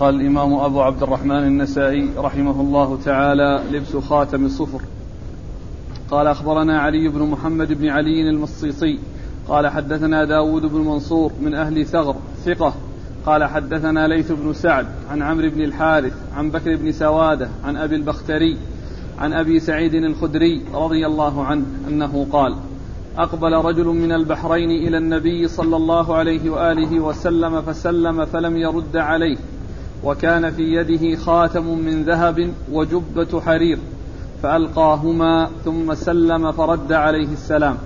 قال 0.00 0.20
الإمام 0.20 0.54
أبو 0.54 0.80
عبد 0.80 1.02
الرحمن 1.02 1.46
النسائي 1.46 2.10
رحمه 2.16 2.60
الله 2.60 2.98
تعالى 3.04 3.62
لبس 3.72 3.96
خاتم 3.96 4.44
الصفر. 4.44 4.80
قال 6.10 6.26
أخبرنا 6.26 6.80
علي 6.80 7.08
بن 7.08 7.22
محمد 7.22 7.72
بن 7.72 7.88
علي 7.88 8.30
المصيصي 8.30 8.98
قال 9.48 9.68
حدثنا 9.68 10.24
داود 10.24 10.62
بن 10.62 10.78
منصور 10.78 11.32
من 11.40 11.54
أهل 11.54 11.86
ثغر 11.86 12.16
ثقة. 12.44 12.74
قال 13.26 13.44
حدثنا 13.44 14.08
ليث 14.08 14.32
بن 14.32 14.52
سعد 14.52 14.86
عن 15.10 15.22
عمرو 15.22 15.50
بن 15.50 15.62
الحارث 15.62 16.14
عن 16.36 16.50
بكر 16.50 16.76
بن 16.76 16.92
سوادة 16.92 17.48
عن 17.64 17.76
أبي 17.76 17.96
البختري 17.96 18.56
عن 19.18 19.32
أبي 19.32 19.60
سعيد 19.60 19.94
الخدري 19.94 20.62
رضي 20.74 21.06
الله 21.06 21.44
عنه 21.44 21.64
أنه 21.88 22.26
قال 22.32 22.56
أقبل 23.18 23.52
رجل 23.52 23.86
من 23.86 24.12
البحرين 24.12 24.70
إلى 24.70 24.98
النبي 24.98 25.48
صلى 25.48 25.76
الله 25.76 26.14
عليه 26.14 26.50
وآله 26.50 27.00
وسلم 27.00 27.62
فسلم 27.62 28.24
فلم 28.24 28.56
يرد 28.56 28.96
عليه. 28.96 29.36
وكان 30.04 30.50
في 30.50 30.62
يده 30.62 31.16
خاتم 31.16 31.78
من 31.78 32.02
ذهب 32.02 32.52
وجبة 32.72 33.40
حرير 33.40 33.78
فألقاهما 34.42 35.48
ثم 35.64 35.94
سلم 35.94 36.52
فرد 36.52 36.92
عليه 36.92 37.32
السلام. 37.32 37.76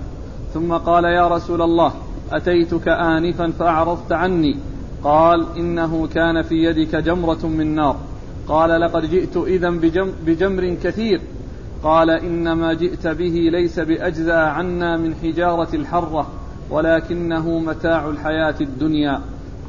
ثم 0.53 0.73
قال 0.73 1.03
يا 1.03 1.27
رسول 1.27 1.61
الله 1.61 1.93
أتيتك 2.31 2.87
آنفا 2.87 3.51
فأعرضت 3.59 4.11
عني. 4.11 4.57
قال 5.03 5.45
إنه 5.57 6.07
كان 6.07 6.41
في 6.41 6.55
يدك 6.55 6.95
جمرة 6.95 7.45
من 7.45 7.75
نار. 7.75 7.95
قال 8.47 8.81
لقد 8.81 9.05
جئت 9.05 9.37
إذا 9.37 9.69
بجم 9.69 10.11
بجمر 10.25 10.77
كثير. 10.83 11.21
قال 11.83 12.09
إنما 12.09 12.73
جئت 12.73 13.07
به 13.07 13.49
ليس 13.51 13.79
بأجزى 13.79 14.33
عنا 14.33 14.97
من 14.97 15.15
حجارة 15.15 15.75
الحرة 15.75 16.27
ولكنه 16.69 17.59
متاع 17.59 18.09
الحياة 18.09 18.55
الدنيا. 18.61 19.21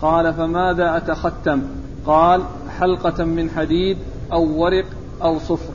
قال 0.02 0.34
فماذا 0.34 0.96
أتختم؟ 0.96 1.62
قال 2.06 2.42
حلقة 2.78 3.24
من 3.24 3.50
حديد 3.50 3.96
أو 4.32 4.62
ورق 4.62 4.84
أو 5.22 5.38
صفر. 5.38 5.72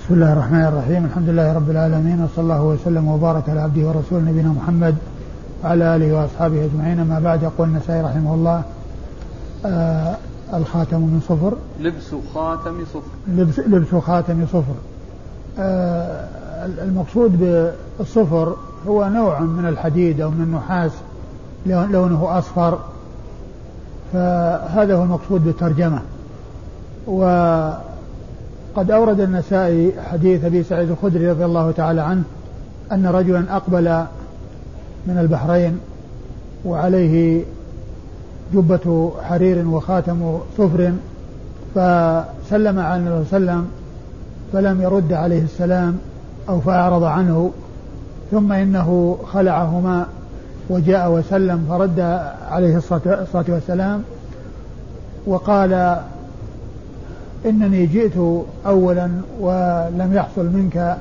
بسم 0.00 0.14
الله 0.14 0.32
الرحمن 0.32 0.64
الرحيم. 0.64 1.04
الحمد 1.04 1.28
لله 1.28 1.52
رب 1.52 1.70
العالمين 1.70 2.24
وصلى 2.24 2.42
الله 2.42 2.62
وسلم 2.62 3.08
وبارك 3.08 3.48
على 3.48 3.60
عبده 3.60 3.88
ورسوله 3.88 4.22
نبينا 4.22 4.48
محمد 4.48 4.96
وعلى 5.64 5.96
آله 5.96 6.14
وأصحابه 6.14 6.64
أجمعين. 6.64 7.00
أما 7.00 7.20
بعد 7.20 7.42
يقول 7.42 7.68
النسائي 7.68 8.00
رحمه 8.02 8.34
الله 8.34 8.62
آه 9.66 10.16
الخاتم 10.54 11.00
من 11.00 11.20
صفر. 11.28 11.56
لبس 11.80 12.14
خاتم 12.34 12.84
صفر. 12.84 13.10
لبس 13.28 13.58
لبس 13.58 13.94
خاتم 14.04 14.46
صفر. 14.46 14.74
آه 15.58 16.28
المقصود 16.66 17.38
بالصفر 17.40 18.56
هو 18.88 19.08
نوع 19.08 19.40
من 19.40 19.66
الحديد 19.66 20.20
أو 20.20 20.30
من 20.30 20.42
النحاس 20.42 20.92
لونه 21.66 22.38
أصفر. 22.38 22.78
فهذا 24.12 24.94
هو 24.94 25.02
المقصود 25.02 25.44
بالترجمة. 25.44 26.00
وقد 27.06 28.90
أورد 28.90 29.20
النسائي 29.20 29.92
حديث 30.12 30.44
أبي 30.44 30.62
سعيد 30.62 30.90
الخدري 30.90 31.30
رضي 31.30 31.44
الله 31.44 31.70
تعالى 31.70 32.00
عنه 32.00 32.22
أن 32.92 33.06
رجلا 33.06 33.56
أقبل 33.56 34.04
من 35.06 35.18
البحرين 35.18 35.78
وعليه 36.64 37.44
جبة 38.54 39.12
حرير 39.22 39.68
وخاتم 39.68 40.38
صفر 40.58 40.92
فسلم 41.74 42.78
على 42.78 42.96
النبي 42.96 43.24
صلى 43.24 43.38
الله 43.38 43.52
عليه 43.52 43.60
وسلم 43.60 43.68
فلم 44.52 44.82
يرد 44.82 45.12
عليه 45.12 45.42
السلام 45.42 45.98
أو 46.48 46.60
فأعرض 46.60 47.04
عنه 47.04 47.50
ثم 48.30 48.52
إنه 48.52 49.18
خلعهما 49.32 50.06
وجاء 50.68 51.10
وسلم 51.10 51.66
فرد 51.68 52.00
عليه 52.50 52.76
الصلاة 52.76 53.44
والسلام 53.48 54.02
وقال 55.26 56.00
إنني 57.46 57.86
جئت 57.86 58.44
أولا 58.66 59.10
ولم 59.40 60.10
يحصل 60.14 60.44
منك 60.44 60.96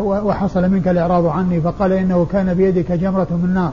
وحصل 0.00 0.68
منك 0.68 0.88
الإعراض 0.88 1.26
عني 1.26 1.60
فقال 1.60 1.92
إنه 1.92 2.26
كان 2.32 2.54
بيدك 2.54 2.92
جمرة 2.92 3.28
من 3.30 3.54
نار 3.54 3.72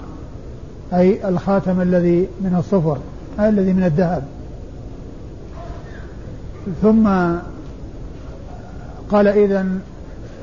أي 0.94 1.29
الخاتم 1.29 1.81
الذي 1.81 2.28
من 2.41 2.56
الصفر 2.59 2.97
أي 3.39 3.50
الذي 3.50 3.73
من 3.73 3.83
الذهب. 3.83 4.23
ثم 6.81 7.07
قال 9.12 9.28
إذا 9.28 9.66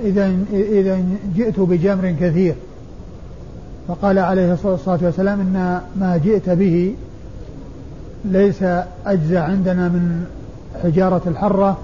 إذا 0.04 0.32
إذا 0.52 1.00
جئت 1.36 1.60
بجمر 1.60 2.14
كثير. 2.20 2.54
فقال 3.90 4.18
عليه 4.18 4.52
الصلاة 4.52 4.98
والسلام 5.02 5.40
إن 5.40 5.80
ما 5.96 6.16
جئت 6.16 6.50
به 6.50 6.94
ليس 8.24 8.62
أجزى 9.06 9.38
عندنا 9.38 9.88
من 9.88 10.26
حجارة 10.82 11.22
الحرة 11.26 11.78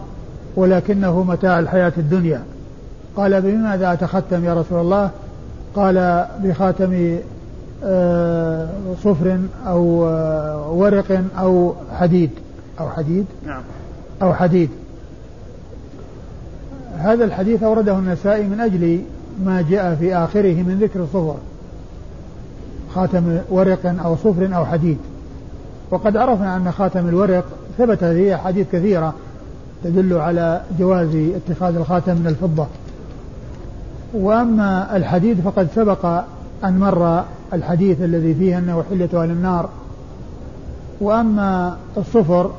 ولكنه 0.57 1.23
متاع 1.23 1.59
الحياة 1.59 1.93
الدنيا. 1.99 2.43
قال 3.17 3.43
بماذا 3.43 3.93
أتختم 3.93 4.45
يا 4.45 4.55
رسول 4.55 4.81
الله؟ 4.81 5.11
قال 5.75 6.27
بخاتم 6.43 7.19
آه، 7.85 8.69
صفر 9.05 9.39
أو 9.67 10.09
آه، 10.09 10.71
ورق 10.71 11.23
أو 11.39 11.75
حديد. 11.99 12.31
أو 12.81 12.91
حديد؟ 12.91 13.27
نعم. 13.47 13.63
أو 14.23 14.35
حديد. 14.35 14.71
هذا 16.99 17.25
الحديث 17.25 17.63
أورده 17.63 17.99
النسائي 17.99 18.43
من 18.47 18.61
أجل 18.61 19.01
ما 19.45 19.65
جاء 19.71 19.95
في 19.95 20.17
آخره 20.17 20.55
من 20.55 20.79
ذكر 20.83 21.01
الصفر. 21.01 21.37
خاتم 22.97 23.39
ورق 23.51 23.95
أو 24.05 24.17
صفر 24.17 24.57
أو 24.57 24.67
حديد. 24.67 24.99
وقد 25.91 26.17
عرفنا 26.17 26.57
أن 26.57 26.73
خاتم 26.73 27.09
الورق 27.09 27.45
ثبت 27.79 28.05
فيه 28.05 28.35
أحاديث 28.35 28.67
كثيرة 28.73 29.15
تدل 29.85 30.15
على 30.15 30.61
جواز 30.79 31.17
اتخاذ 31.17 31.77
الخاتم 31.77 32.13
من 32.13 32.27
الفضة. 32.27 32.67
وأما 34.15 34.97
الحديد 34.97 35.41
فقد 35.41 35.69
سبق 35.75 36.07
أن 36.65 36.79
مر 36.79 37.25
الحديث 37.53 38.03
الذي 38.03 38.35
فيه 38.35 38.59
أنه 38.59 38.85
حلة 38.91 39.23
أهل 39.23 39.31
النار. 39.31 39.69
وأما 41.01 41.77
الصفر 41.97 42.51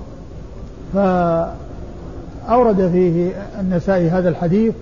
فأورد 0.93 2.89
فيه 2.91 3.31
النسائي 3.59 4.09
هذا 4.09 4.29
الحديث 4.29 4.73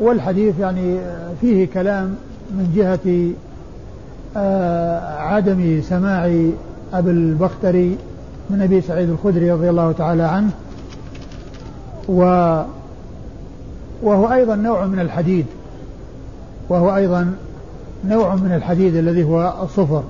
والحديث 0.00 0.58
يعني 0.60 0.98
فيه 1.40 1.66
كلام 1.66 2.14
من 2.50 2.72
جهة 2.76 3.32
عدم 5.18 5.80
سماع 5.88 6.24
أبي 6.92 7.10
البختري 7.10 7.98
من 8.50 8.62
أبي 8.62 8.80
سعيد 8.80 9.10
الخدري 9.10 9.52
رضي 9.52 9.70
الله 9.70 9.92
تعالى 9.92 10.22
عنه 10.22 10.50
و 12.08 12.22
وهو 14.02 14.32
أيضا 14.32 14.56
نوع 14.56 14.86
من 14.86 14.98
الحديد 14.98 15.46
وهو 16.68 16.96
أيضا 16.96 17.34
نوع 18.04 18.34
من 18.34 18.52
الحديد 18.52 18.96
الذي 18.96 19.24
هو 19.24 19.54
الصفر. 19.62 20.02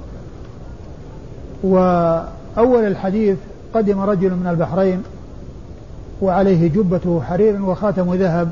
وأول 1.62 2.84
الحديث 2.84 3.36
قدم 3.74 4.00
رجل 4.00 4.30
من 4.30 4.46
البحرين 4.46 5.02
وعليه 6.22 6.68
جبة 6.68 7.20
حرير 7.20 7.62
وخاتم 7.62 8.14
ذهب 8.14 8.50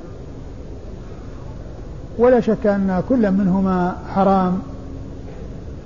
ولا 2.19 2.41
شك 2.41 2.67
أن 2.67 3.03
كل 3.09 3.31
منهما 3.31 3.97
حرام. 4.15 4.59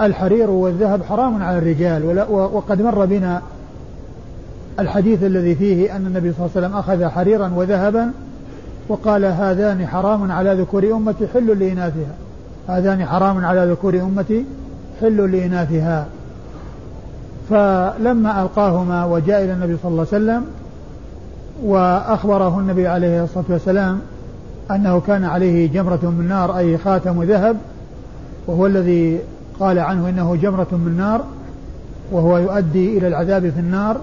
الحرير 0.00 0.50
والذهب 0.50 1.02
حرام 1.02 1.42
على 1.42 1.58
الرجال 1.58 2.24
وقد 2.30 2.82
مر 2.82 3.04
بنا 3.04 3.42
الحديث 4.78 5.22
الذي 5.22 5.54
فيه 5.54 5.96
أن 5.96 6.06
النبي 6.06 6.32
صلى 6.32 6.46
الله 6.46 6.50
عليه 6.56 6.66
وسلم 6.66 6.78
أخذ 6.78 7.14
حريرا 7.14 7.52
وذهبا 7.56 8.10
وقال 8.88 9.24
هذان 9.24 9.86
حرام 9.86 10.32
على 10.32 10.54
ذكور 10.54 10.92
أمتي 10.92 11.26
حل 11.34 11.58
لإناثها. 11.58 12.14
هذان 12.68 13.06
حرام 13.06 13.44
على 13.44 13.70
ذكور 13.70 14.00
أمتي 14.00 14.44
حل 15.00 15.32
لإناثها. 15.32 16.06
فلما 17.50 18.42
ألقاهما 18.42 19.04
وجاء 19.04 19.44
إلى 19.44 19.52
النبي 19.52 19.76
صلى 19.82 19.90
الله 19.90 20.06
عليه 20.12 20.24
وسلم 20.24 20.44
وأخبره 21.64 22.58
النبي 22.58 22.86
عليه 22.86 23.24
الصلاة 23.24 23.44
والسلام 23.48 24.00
أنه 24.70 25.00
كان 25.00 25.24
عليه 25.24 25.68
جمرة 25.72 26.14
من 26.18 26.26
نار 26.28 26.58
أي 26.58 26.78
خاتم 26.78 27.22
ذهب 27.22 27.56
وهو 28.46 28.66
الذي 28.66 29.20
قال 29.60 29.78
عنه 29.78 30.08
إنه 30.08 30.36
جمرة 30.36 30.68
من 30.72 30.94
نار 30.96 31.24
وهو 32.12 32.38
يؤدي 32.38 32.98
إلى 32.98 33.08
العذاب 33.08 33.50
في 33.50 33.60
النار 33.60 34.00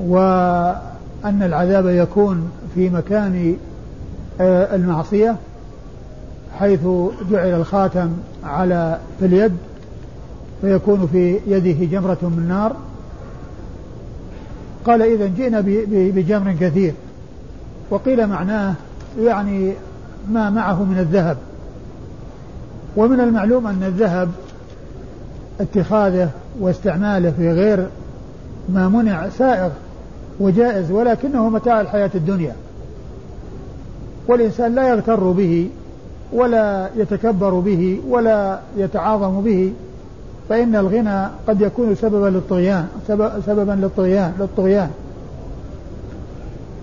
وأن 0.00 1.42
العذاب 1.42 1.86
يكون 1.86 2.50
في 2.74 2.90
مكان 2.90 3.56
آه، 4.40 4.74
المعصية 4.76 5.36
حيث 6.58 6.80
جعل 7.30 7.54
الخاتم 7.54 8.10
على 8.44 8.98
في 9.18 9.26
اليد 9.26 9.52
فيكون 10.60 11.08
في 11.12 11.40
يده 11.46 11.86
جمرة 11.86 12.18
من 12.22 12.46
نار 12.48 12.76
قال 14.86 15.02
إذا 15.02 15.26
جئنا 15.26 15.62
بجمر 15.88 16.52
كثير. 16.60 16.94
وقيل 17.90 18.26
معناه 18.26 18.74
يعني 19.20 19.72
ما 20.30 20.50
معه 20.50 20.84
من 20.84 20.98
الذهب. 20.98 21.36
ومن 22.96 23.20
المعلوم 23.20 23.66
أن 23.66 23.82
الذهب 23.82 24.28
اتخاذه 25.60 26.28
واستعماله 26.60 27.30
في 27.30 27.52
غير 27.52 27.86
ما 28.68 28.88
منع 28.88 29.28
سائغ 29.28 29.70
وجائز 30.40 30.90
ولكنه 30.90 31.48
متاع 31.48 31.80
الحياة 31.80 32.10
الدنيا. 32.14 32.54
والإنسان 34.28 34.74
لا 34.74 34.88
يغتر 34.88 35.30
به 35.30 35.68
ولا 36.32 36.88
يتكبر 36.96 37.54
به 37.54 38.00
ولا 38.08 38.58
يتعاظم 38.76 39.40
به 39.40 39.72
فإن 40.48 40.76
الغنى 40.76 41.26
قد 41.48 41.60
يكون 41.60 41.94
سببا 41.94 42.26
للطغيان 42.26 42.88
سببا 43.46 43.72
للطغيان 43.72 44.32
للطغيان. 44.38 44.90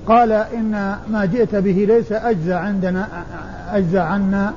قال 0.07 0.31
إن 0.31 0.95
ما 1.11 1.25
جئت 1.25 1.55
به 1.55 1.85
ليس 1.87 2.11
أجزى 2.11 2.53
عندنا 2.53 3.07
أجزى 3.71 3.99
عنا 3.99 4.53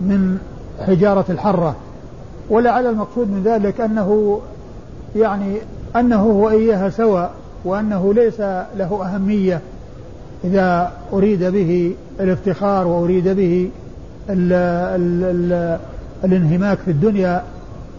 من 0.00 0.38
حجارة 0.86 1.24
الحرة. 1.28 1.76
ولعل 2.50 2.86
المقصود 2.86 3.30
من 3.30 3.42
ذلك 3.44 3.80
أنه 3.80 4.40
يعني 5.16 5.56
أنه 5.96 6.26
وإياها 6.26 6.90
سواء 6.90 7.30
وأنه 7.64 8.14
ليس 8.14 8.40
له 8.76 9.04
أهمية 9.04 9.60
إذا 10.44 10.92
أريد 11.12 11.44
به 11.44 11.94
الافتخار 12.20 12.86
وأريد 12.86 13.28
به 13.28 13.70
ال 14.30 14.52
ال 14.52 15.24
ال 15.24 15.78
الانهماك 16.24 16.78
في 16.78 16.90
الدنيا 16.90 17.42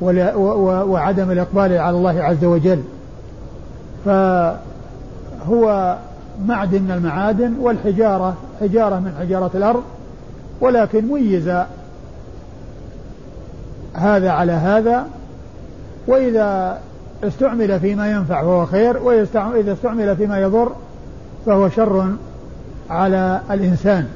وعدم 0.02 1.32
الإقبال 1.32 1.78
على 1.78 1.98
الله 1.98 2.24
عز 2.24 2.46
وجل. 2.46 2.82
فهو 4.06 5.98
معدن 6.48 6.82
من 6.82 6.92
المعادن 6.92 7.54
والحجارة 7.62 8.36
حجارة 8.62 9.00
من 9.00 9.12
حجارة 9.20 9.52
الأرض 9.56 9.84
ولكن 10.62 11.06
ميز 11.06 11.52
هذا 14.00 14.32
على 14.32 14.52
هذا 14.52 15.08
وإذا 16.08 16.80
استعمل 17.24 17.80
فيما 17.80 18.12
ينفع 18.12 18.42
فهو 18.42 18.66
خير 18.66 18.98
وإذا 19.04 19.74
استعمل 19.74 20.16
فيما 20.16 20.40
يضر 20.40 20.72
فهو 21.46 21.70
شر 21.70 22.16
على 22.90 23.42
الإنسان. 23.52 24.08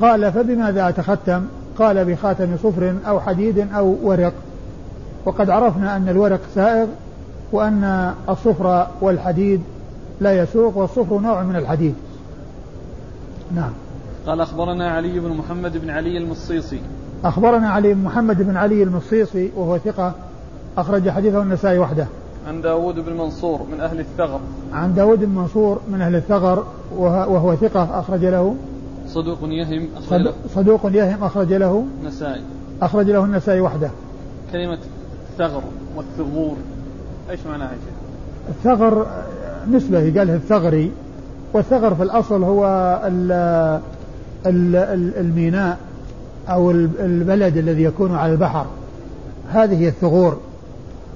قال 0.00 0.32
فبماذا 0.32 0.88
أتختم؟ 0.88 1.42
قال 1.78 2.04
بخاتم 2.04 2.56
صفر 2.62 2.94
أو 3.06 3.20
حديد 3.20 3.72
أو 3.74 3.96
ورق. 4.02 4.32
وقد 5.24 5.50
عرفنا 5.50 5.96
أن 5.96 6.08
الورق 6.08 6.40
سائغ 6.54 6.86
وأن 7.52 8.14
الصفر 8.28 8.86
والحديد 9.00 9.62
لا 10.20 10.42
يسوق 10.42 10.76
والصفر 10.76 11.18
نوع 11.18 11.42
من 11.42 11.56
الحديد. 11.56 11.94
نعم. 13.54 13.72
قال 14.26 14.40
أخبرنا 14.40 14.90
علي 14.90 15.20
بن 15.20 15.30
محمد 15.30 15.76
بن 15.76 15.90
علي 15.90 16.18
المصيصي. 16.18 16.80
أخبرنا 17.24 17.70
علي 17.70 17.94
بن 17.94 18.04
محمد 18.04 18.42
بن 18.42 18.56
علي 18.56 18.82
المصيصي 18.82 19.50
وهو 19.56 19.78
ثقة 19.78 20.12
أخرج 20.78 21.10
حديثه 21.10 21.42
النسائي 21.42 21.78
وحده. 21.78 22.06
عن 22.48 22.60
داود 22.60 22.94
بن 22.94 23.12
منصور 23.12 23.62
من 23.72 23.80
أهل 23.80 24.00
الثغر. 24.00 24.40
عن 24.72 24.94
داود 24.94 25.24
بن 25.24 25.34
منصور 25.34 25.80
من 25.92 26.00
أهل 26.00 26.16
الثغر 26.16 26.66
وهو 26.96 27.56
ثقة 27.56 28.00
أخرج 28.00 28.24
له. 28.24 28.54
صدوق 29.08 29.38
يهم 29.42 29.88
أخرج 29.96 30.20
له. 30.20 30.32
صدوق 30.54 30.86
يهم 30.86 31.24
أخرج 31.24 31.52
له. 31.52 31.84
النسائي 32.02 32.42
أخرج 32.82 33.10
له 33.10 33.24
النسائي 33.24 33.60
وحده. 33.60 33.90
كلمة 34.52 34.78
ثغر 35.38 35.62
والثغور 35.96 36.56
إيش 37.30 37.40
معناها 37.46 37.68
يا 37.68 37.74
شيخ؟ 37.74 37.94
الثغر 38.48 39.06
نسبة 39.70 40.18
قالها 40.18 40.36
الثغري. 40.36 40.92
والثغر 41.52 41.94
في 41.94 42.02
الأصل 42.02 42.42
هو 42.42 42.64
ال 43.04 43.32
ال 44.46 44.76
الميناء. 45.16 45.78
أو 46.48 46.70
البلد 47.00 47.56
الذي 47.56 47.82
يكون 47.82 48.14
على 48.14 48.32
البحر. 48.32 48.66
هذه 49.52 49.88
الثغور. 49.88 50.38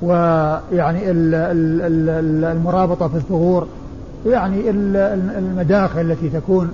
ويعني 0.02 1.00
المرابطة 2.50 3.08
في 3.08 3.16
الثغور. 3.16 3.66
يعني 4.26 4.70
المداخل 5.38 6.00
التي 6.00 6.28
تكون 6.28 6.72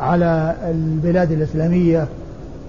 على 0.00 0.54
البلاد 0.70 1.32
الإسلامية. 1.32 2.06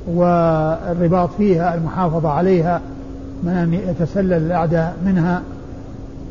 والرباط 0.08 1.30
فيها 1.38 1.76
المحافظة 1.76 2.30
عليها 2.30 2.82
من 3.44 3.52
أن 3.52 3.74
يتسلل 3.74 4.34
الأعداء 4.34 4.96
منها. 5.06 5.42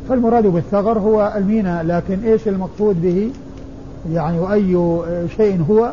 فالمراد 0.08 0.46
بالثغر 0.46 0.98
هو 0.98 1.32
الميناء. 1.36 1.84
لكن 1.84 2.18
إيش 2.24 2.48
المقصود 2.48 3.02
به؟ 3.02 3.30
يعني 4.12 4.38
وأي 4.38 4.98
شيء 5.36 5.64
هو؟ 5.70 5.90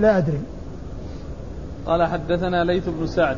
لا 0.00 0.18
أدري. 0.18 0.38
قال 1.88 2.02
حدثنا 2.02 2.64
ليث 2.64 2.88
بن 2.88 3.06
سعد 3.06 3.36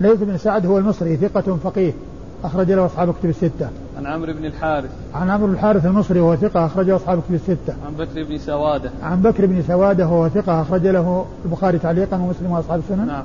ليث 0.00 0.22
بن 0.22 0.36
سعد 0.36 0.66
هو 0.66 0.78
المصري 0.78 1.16
ثقة 1.16 1.56
فقيه 1.64 1.92
أخرج 2.44 2.72
له 2.72 2.86
أصحاب 2.86 3.14
كتب 3.14 3.28
الستة. 3.28 3.68
عن 3.98 4.06
عمرو 4.06 4.32
بن 4.32 4.44
الحارث. 4.44 4.90
عن 5.14 5.30
عمرو 5.30 5.46
بن 5.46 5.52
الحارث 5.52 5.86
المصري 5.86 6.20
وهو 6.20 6.36
ثقة 6.36 6.66
أخرج 6.66 6.86
له 6.86 6.96
أصحاب 6.96 7.20
كتب 7.22 7.34
الستة. 7.34 7.74
عن 7.86 7.94
بكر 7.98 8.24
بن 8.24 8.38
سوادة. 8.38 8.90
عن 9.02 9.22
بكر 9.22 9.46
بن 9.46 9.62
سوادة 9.62 10.06
وهو 10.06 10.28
ثقة 10.28 10.62
أخرج 10.62 10.86
له 10.86 11.24
البخاري 11.44 11.78
تعليقا 11.78 12.16
ومسلم 12.16 12.50
وأصحاب 12.50 12.78
السنن. 12.78 13.06
نعم. 13.06 13.22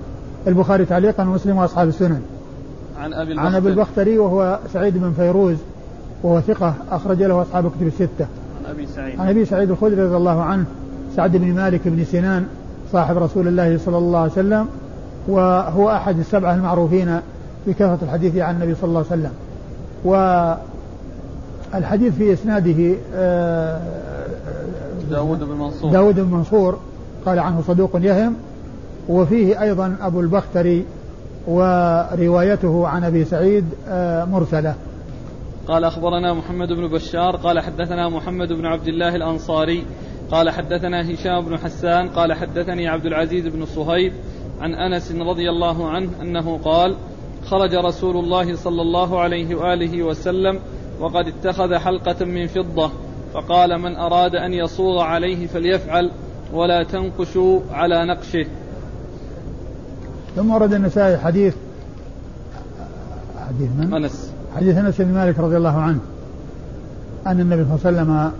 البخاري 0.48 0.86
تعليقا 0.86 1.24
ومسلم 1.24 1.57
وأصحاب 1.57 1.88
السنن. 1.88 2.21
عن 3.00 3.13
أبي 3.13 3.31
البختري. 3.31 3.48
عن 3.48 3.56
أبي 3.56 3.69
البختري 3.69 4.18
وهو 4.18 4.59
سعيد 4.74 4.98
بن 4.98 5.12
فيروز 5.12 5.57
وهو 6.24 6.41
ثقة 6.41 6.74
أخرج 6.91 7.24
له 7.24 7.41
أصحاب 7.41 7.71
كتب 7.71 7.88
الستة. 7.88 8.27
عن 8.65 8.71
أبي 8.71 8.88
سعيد. 8.88 9.19
عن 9.19 9.30
أبي 9.30 9.45
سعيد 9.45 9.71
الخدري 9.71 10.01
رضي 10.01 10.18
الله 10.18 10.41
عنه 10.41 10.65
سعد 11.15 11.38
بن 11.38 11.53
مالك 11.53 11.81
بن 11.86 12.03
سنان 12.03 12.45
صاحب 12.95 13.18
رسول 13.18 13.47
الله 13.47 13.77
صلى 13.77 13.97
الله 13.97 14.19
عليه 14.19 14.31
وسلم 14.31 14.68
وهو 15.27 15.92
أحد 15.92 16.19
السبعة 16.19 16.56
المعروفين 16.56 17.19
بكثرة 17.68 17.97
الحديث 18.01 18.38
عن 18.38 18.56
النبي 18.56 18.75
صلى 18.75 18.88
الله 18.88 19.06
عليه 19.12 19.21
وسلم. 19.21 19.31
والحديث 21.74 22.15
في 22.15 22.33
إسناده 22.33 22.95
آه، 23.15 23.81
داود 25.12 25.39
بن 25.39 25.56
منصور. 25.56 25.92
داود 25.92 26.19
بن 26.19 26.31
منصور 26.31 26.80
قال 27.25 27.39
عنه 27.39 27.63
صدوق 27.68 27.89
يهم. 27.95 28.36
وفيه 29.09 29.62
أيضا 29.62 29.95
أبو 30.01 30.19
البختري 30.19 30.86
وروايته 31.48 32.88
عن 32.88 33.03
أبي 33.03 33.25
سعيد 33.25 33.65
آه، 33.89 34.25
مرسلة. 34.25 34.74
قال 35.68 35.83
أخبرنا 35.83 36.33
محمد 36.33 36.68
بن 36.68 36.88
بشار 36.88 37.36
قال 37.36 37.59
حدثنا 37.59 38.09
محمد 38.09 38.48
بن 38.48 38.65
عبد 38.65 38.88
الله 38.88 39.15
الأنصاري 39.15 39.86
قال 40.31 40.50
حدثنا 40.50 41.13
هشام 41.13 41.45
بن 41.45 41.57
حسان 41.57 42.10
قال 42.10 42.33
حدثني 42.33 42.88
عبد 42.88 43.06
العزيز 43.06 43.48
بن 43.48 43.66
صهيب 43.66 44.13
عن 44.62 44.74
أنس 44.74 45.12
رضي 45.12 45.50
الله 45.50 45.89
عنه 45.89 46.10
أنه 46.22 46.57
قال 46.57 46.95
خرج 47.45 47.75
رسول 47.75 48.18
الله 48.18 48.56
صلى 48.56 48.81
الله 48.81 49.19
عليه 49.19 49.56
وآله 49.56 50.04
وسلم 50.04 50.60
وقد 51.00 51.27
اتخذ 51.27 51.75
حلقة 51.75 52.25
من 52.25 52.48
فضة 52.48 52.91
فقال 53.34 53.82
من 53.82 53.96
أراد 53.96 54.36
أن 54.36 54.53
يصوغ 54.53 55.01
عليه 55.01 55.48
فليفعل 55.48 56.12
ولا 56.53 56.84
تنقشوا 56.84 57.60
على 57.72 58.05
نقشه. 58.05 58.46
ثم 60.36 60.51
ورد 60.51 60.74
النسائي 60.74 61.17
حديث 61.17 61.55
حديث 63.48 63.70
من؟ 63.77 63.94
أنس. 63.94 64.32
حديث 64.55 64.77
أنس 64.77 65.01
بن 65.01 65.13
مالك 65.13 65.39
رضي 65.39 65.58
الله 65.58 65.77
عنه. 65.77 66.00
أن 67.27 67.39
النبي 67.39 67.63
صلى 67.63 67.91
الله 67.91 68.01
عليه 68.01 68.12
وسلم 68.12 68.32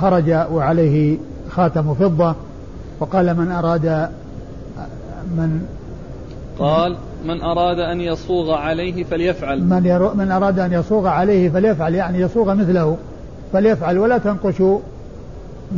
خرج 0.00 0.30
وعليه 0.30 1.18
خاتم 1.50 1.94
فضة 1.94 2.34
وقال 3.00 3.36
من 3.36 3.50
أراد 3.50 4.08
من 5.36 5.66
قال 6.58 6.96
من 7.24 7.40
أراد 7.40 7.78
أن 7.78 8.00
يصوغ 8.00 8.52
عليه 8.52 9.04
فليفعل. 9.04 9.64
من, 9.64 9.86
يرو 9.86 10.14
من 10.14 10.30
أراد 10.30 10.58
أن 10.58 10.72
يصوغ 10.72 11.06
عليه 11.06 11.50
فليفعل 11.50 11.94
يعني 11.94 12.20
يصوغ 12.20 12.54
مثله 12.54 12.96
فليفعل 13.52 13.98
ولا 13.98 14.18
تنقشوا 14.18 14.78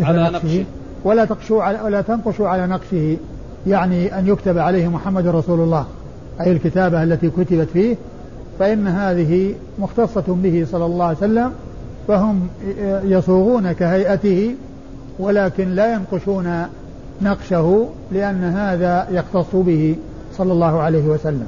على 0.01 0.31
نقشه 0.31 0.65
ولا 1.05 1.25
تقشوا 1.25 1.63
على 1.63 1.81
ولا 1.81 2.01
تنقشوا 2.01 2.49
على 2.49 2.67
نقشه 2.67 3.17
يعني 3.67 4.19
أن 4.19 4.27
يكتب 4.27 4.59
عليه 4.59 4.89
محمد 4.89 5.27
رسول 5.27 5.61
الله 5.61 5.87
أي 6.41 6.53
الكتابة 6.53 7.03
التي 7.03 7.31
كتبت 7.31 7.69
فيه 7.73 7.97
فإن 8.59 8.89
هذه 8.89 9.55
مختصة 9.79 10.25
به 10.29 10.67
صلى 10.71 10.87
الله 10.87 11.05
عليه 11.05 11.17
وسلم 11.17 11.53
فهم 12.09 12.49
يصوغون 13.05 13.73
كهيئته 13.73 14.55
ولكن 15.19 15.69
لا 15.75 15.95
ينقشون 15.95 16.67
نقشه 17.23 17.89
لأن 18.13 18.45
هذا 18.45 19.09
يختص 19.11 19.55
به 19.55 19.97
صلى 20.37 20.53
الله 20.53 20.81
عليه 20.81 21.05
وسلم. 21.05 21.47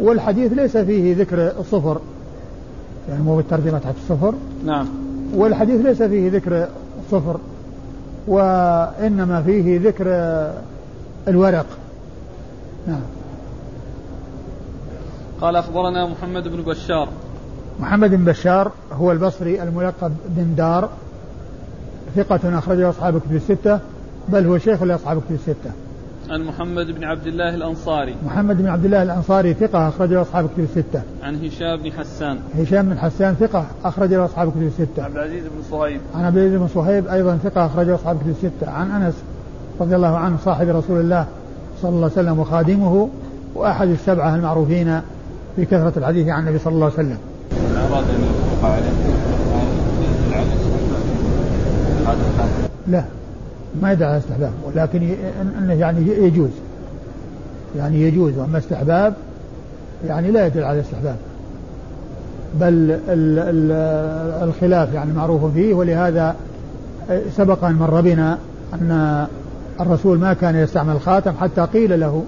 والحديث 0.00 0.52
ليس 0.52 0.76
فيه 0.76 1.16
ذكر 1.16 1.52
الصفر 1.60 2.00
يعني 3.08 3.22
مو 3.22 3.36
بالترجمة 3.36 3.78
تحت 3.78 3.94
الصفر. 4.02 4.34
نعم. 4.64 4.88
والحديث 5.34 5.86
ليس 5.86 6.02
فيه 6.02 6.30
ذكر 6.30 6.68
الصفر 7.04 7.40
وإنما 8.26 9.42
فيه 9.42 9.80
ذكر 9.80 10.06
الورق. 11.28 11.66
نعم. 12.86 13.00
قال 15.40 15.56
أخبرنا 15.56 16.06
محمد 16.06 16.48
بن 16.48 16.62
بشار. 16.62 17.08
محمد 17.80 18.10
بن 18.10 18.24
بشار 18.24 18.72
هو 18.92 19.12
البصري 19.12 19.62
الملقب 19.62 20.12
بن 20.28 20.54
دار 20.54 20.88
ثقة 22.16 22.58
أخرجه 22.58 22.90
أصحاب 22.90 23.18
كتب 23.18 23.36
الستة 23.36 23.80
بل 24.28 24.46
هو 24.46 24.58
شيخ 24.58 24.82
لأصحاب 24.82 25.18
كتب 25.18 25.34
الستة. 25.34 25.70
عن 26.30 26.44
محمد 26.44 26.86
بن 26.86 27.04
عبد 27.04 27.26
الله 27.26 27.54
الأنصاري. 27.54 28.14
محمد 28.26 28.56
بن 28.58 28.68
عبد 28.68 28.84
الله 28.84 29.02
الأنصاري 29.02 29.54
ثقة 29.54 29.88
أخرج 29.88 30.12
له 30.12 30.22
أصحاب 30.22 30.48
كتب 30.48 30.64
الستة. 30.64 31.02
عن 31.22 31.44
هشام 31.44 31.82
بن 31.82 31.92
حسان. 31.92 32.38
هشام 32.58 32.88
بن 32.88 32.98
حسان 32.98 33.34
ثقة 33.34 33.66
أخرج 33.84 34.14
له 34.14 34.24
أصحاب 34.24 34.50
كتب 34.50 34.62
الستة. 34.62 35.04
عبد 35.04 35.16
العزيز 35.16 35.42
بن 35.44 35.62
صهيب. 35.70 36.00
عن 36.14 36.24
عبد 36.24 36.36
العزيز 36.36 36.60
بن 36.60 36.68
صهيب 36.68 37.06
أيضا 37.06 37.36
ثقة 37.36 37.66
أخرج 37.66 37.86
له 37.86 37.94
أصحاب 37.94 38.18
كتب 38.18 38.28
الستة. 38.28 38.70
عن 38.70 38.90
أنس 38.90 39.14
رضي 39.80 39.96
الله 39.96 40.16
عنه 40.16 40.36
صاحب 40.44 40.68
رسول 40.68 41.00
الله 41.00 41.26
صلى 41.82 41.90
الله 41.90 42.02
عليه 42.02 42.12
وسلم 42.12 42.38
وخادمه 42.38 43.08
وأحد 43.54 43.88
السبعة 43.88 44.34
المعروفين 44.34 45.00
بكثرة 45.58 45.92
الحديث 45.96 46.28
عن 46.28 46.42
النبي 46.42 46.58
صلى 46.58 46.74
الله 46.74 46.84
عليه 46.84 46.94
وسلم. 46.94 47.18
لا 52.88 53.04
ما 53.82 53.92
يدعى 53.92 54.18
استحباب 54.18 54.52
ولكن 54.66 55.14
أنه 55.58 55.72
يعني 55.72 56.06
يجوز. 56.06 56.50
يعني 57.76 58.02
يجوز 58.02 58.38
وأما 58.38 58.58
استحباب 58.58 59.14
يعني 60.06 60.30
لا 60.30 60.46
يدل 60.46 60.62
على 60.62 60.80
استحباب. 60.80 61.16
بل 62.60 62.66
ال 63.08 63.38
ال 63.38 63.72
الخلاف 64.48 64.94
يعني 64.94 65.12
معروف 65.12 65.44
فيه 65.44 65.74
ولهذا 65.74 66.36
سبق 67.36 67.64
أن 67.64 67.74
مر 67.74 68.00
بنا 68.00 68.38
أن 68.74 69.26
الرسول 69.80 70.18
ما 70.18 70.32
كان 70.32 70.56
يستعمل 70.56 70.94
الخاتم 70.94 71.32
حتى 71.40 71.60
قيل 71.60 72.00
له 72.00 72.24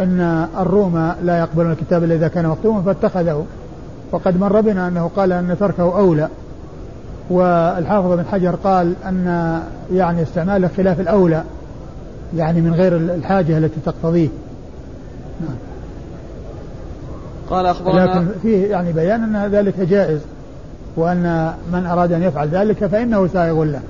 أن 0.00 0.46
الروم 0.60 1.12
لا 1.22 1.38
يقبلون 1.38 1.72
الكتاب 1.72 2.04
الا 2.04 2.14
إذا 2.14 2.28
كان 2.28 2.46
مختوما 2.46 2.82
فاتخذه. 2.82 3.44
وقد 4.12 4.40
مر 4.40 4.60
بنا 4.60 4.88
أنه 4.88 5.10
قال 5.16 5.32
أن 5.32 5.56
تركه 5.60 5.82
أولى 5.82 6.28
والحافظ 7.30 8.12
بن 8.12 8.24
حجر 8.32 8.54
قال 8.54 8.94
أن 9.06 9.60
يعني 9.92 10.22
استعماله 10.22 10.70
خلاف 10.76 11.00
الأولى 11.00 11.42
يعني 12.36 12.60
من 12.60 12.74
غير 12.74 12.96
الحاجة 12.96 13.58
التي 13.58 13.80
تقتضيه. 13.86 14.28
قال 17.50 17.66
أخبرنا 17.66 18.00
لكن 18.00 18.26
فيه 18.42 18.66
يعني 18.66 18.92
بيان 18.92 19.36
أن 19.36 19.50
ذلك 19.50 19.80
جائز 19.80 20.20
وأن 20.96 21.52
من 21.72 21.86
أراد 21.86 22.12
أن 22.12 22.22
يفعل 22.22 22.48
ذلك 22.48 22.86
فإنه 22.86 23.26
سائغ 23.26 23.64
له. 23.64 23.80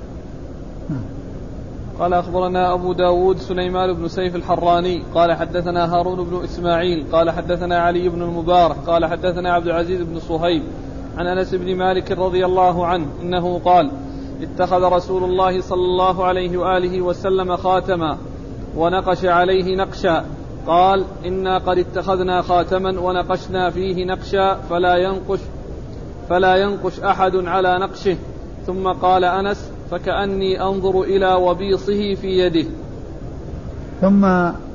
قال 2.01 2.15
أخبرنا 2.15 2.75
أبو 2.75 2.93
داود 2.93 3.39
سليمان 3.39 3.93
بن 3.93 4.09
سيف 4.09 4.37
الحراني 4.37 5.03
قال 5.15 5.33
حدثنا 5.33 5.95
هارون 5.95 6.25
بن 6.25 6.45
إسماعيل 6.45 7.07
قال 7.13 7.31
حدثنا 7.31 7.79
علي 7.79 8.09
بن 8.09 8.23
المبارك 8.23 8.77
قال 8.87 9.07
حدثنا 9.07 9.53
عبد 9.53 9.67
العزيز 9.67 10.03
بن 10.03 10.19
صهيب 10.21 10.63
عن 11.17 11.27
أنس 11.27 11.55
بن 11.55 11.77
مالك 11.77 12.11
رضي 12.11 12.45
الله 12.45 12.87
عنه 12.87 13.07
إنه 13.23 13.59
قال 13.65 13.91
اتخذ 14.43 14.83
رسول 14.83 15.25
الله 15.25 15.61
صلى 15.61 15.85
الله 15.85 16.25
عليه 16.25 16.59
وآله 16.59 17.01
وسلم 17.01 17.57
خاتما 17.57 18.19
ونقش 18.77 19.25
عليه 19.25 19.77
نقشا 19.77 20.25
قال 20.67 21.05
إنا 21.27 21.59
قد 21.59 21.79
اتخذنا 21.79 22.43
خاتما 22.43 23.01
ونقشنا 23.01 23.71
فيه 23.71 24.05
نقشا 24.05 24.55
فلا 24.55 24.97
ينقش 24.97 25.41
فلا 26.29 26.57
ينقش 26.57 27.01
أحد 27.01 27.37
على 27.37 27.79
نقشه. 27.79 28.17
ثم 28.67 28.89
قال 28.89 29.25
أنس 29.25 29.71
فكأني 29.91 30.63
أنظر 30.63 31.03
إلى 31.03 31.35
وبيصه 31.35 32.15
في 32.15 32.27
يده. 32.27 32.69
ثم 34.01 34.25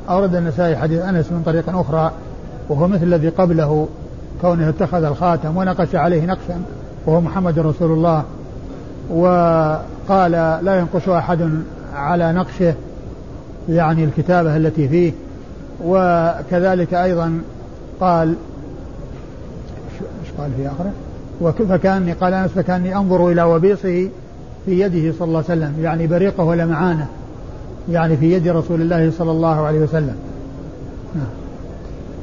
أورد 0.10 0.36
النسائي 0.36 0.76
حديث 0.78 1.02
أنس 1.02 1.32
من 1.32 1.44
طريق 1.46 1.70
أخرى 1.70 2.12
وهو 2.70 2.88
مثل 2.88 3.04
الذي 3.04 3.30
قبله 3.30 3.88
كونه 4.42 4.70
اتخذ 4.70 5.04
الخاتم 5.04 5.58
ونقش 5.58 5.96
عليه 5.96 6.26
نقشا 6.26 6.62
وهو 7.06 7.22
محمد 7.22 7.60
رسول 7.60 7.92
الله 7.92 8.24
وقال 9.10 10.32
لا 10.66 10.80
ينقش 10.80 11.10
أحد 11.10 11.50
على 11.96 12.34
نقشه 12.34 12.74
يعني 13.70 14.04
الكتابة 14.04 14.58
التي 14.58 14.88
فيه. 14.88 15.12
وكذلك 15.86 16.94
أيضا 16.94 17.42
قال 18.00 18.36
إيش 20.24 20.32
قال 20.38 20.52
في 20.58 20.68
آخره؟ 20.68 20.92
فكاني 21.70 22.14
قال 22.14 22.34
أنس 22.34 22.52
فكأني 22.52 22.96
أنظر 22.96 23.32
إلى 23.32 23.44
وبيصه 23.44 24.10
في 24.66 24.80
يده 24.80 25.14
صلى 25.20 25.28
الله 25.28 25.44
عليه 25.50 25.62
وسلم 25.62 25.74
يعني 25.82 26.08
بريقه 26.08 26.44
ولمعانه 26.44 27.08
يعني 27.90 28.18
في 28.18 28.34
يد 28.34 28.48
رسول 28.48 28.82
الله 28.82 29.12
صلى 29.18 29.32
الله 29.32 29.66
عليه 29.66 29.80
وسلم. 29.80 30.16
نعم. 31.16 31.28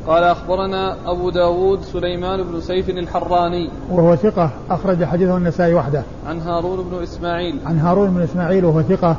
قال 0.07 0.25
أخبرنا 0.25 0.97
أبو 1.07 1.31
داود 1.31 1.81
سليمان 1.83 2.43
بن 2.43 2.61
سيف 2.61 2.91
الحراني. 2.91 3.71
وهو 3.91 4.17
ثقة 4.17 4.51
أخرج 4.71 5.05
حديثه 5.05 5.37
النسائي 5.37 5.75
وحده. 5.75 6.03
عن 6.27 6.41
هارون 6.41 6.85
بن 6.91 7.03
إسماعيل. 7.03 7.59
عن 7.67 7.79
هارون 7.79 8.11
بن 8.11 8.23
إسماعيل 8.23 8.65
وهو 8.65 8.83
ثقة 8.83 9.17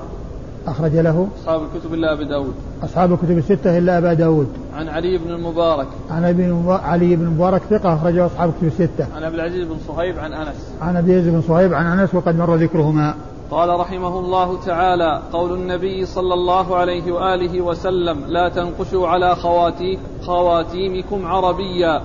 أخرج 0.67 0.95
له 0.95 1.27
أصحاب 1.41 1.61
الكتب 1.63 1.93
إلا 1.93 2.13
أبي 2.13 2.25
داود. 2.25 2.53
أصحاب 2.83 3.13
الكتب 3.13 3.37
الستة 3.37 3.77
إلا 3.77 3.97
أبا 3.97 4.13
داود. 4.13 4.47
عن 4.73 4.89
علي 4.89 5.17
بن 5.17 5.31
المبارك. 5.31 5.87
عن 6.11 6.23
أبي 6.23 6.53
علي 6.69 7.15
بن 7.15 7.25
المبارك 7.25 7.61
ثقة 7.69 7.93
أخرجه 7.93 8.25
أصحاب 8.25 8.49
الكتب 8.49 8.67
الستة. 8.67 9.07
عن 9.15 9.23
أبي 9.23 9.35
العزيز 9.35 9.67
بن 9.67 9.75
صهيب 9.87 10.19
عن 10.19 10.33
أنس. 10.33 10.73
عن 10.81 10.97
أبي 10.97 11.11
العزيز 11.11 11.33
بن 11.33 11.41
صهيب 11.41 11.73
عن 11.73 11.99
أنس 11.99 12.15
وقد 12.15 12.37
مر 12.37 12.55
ذكرهما. 12.55 13.15
قال 13.51 13.79
رحمه 13.79 14.19
الله 14.19 14.59
تعالى 14.65 15.21
قول 15.33 15.53
النبي 15.53 16.05
صلى 16.05 16.33
الله 16.33 16.75
عليه 16.75 17.11
وآله 17.11 17.61
وسلم 17.61 18.25
لا 18.27 18.49
تنقشوا 18.49 19.07
على 19.07 19.35
خواتي 19.35 19.99
خواتيمكم 20.21 21.25
عربيا. 21.25 22.01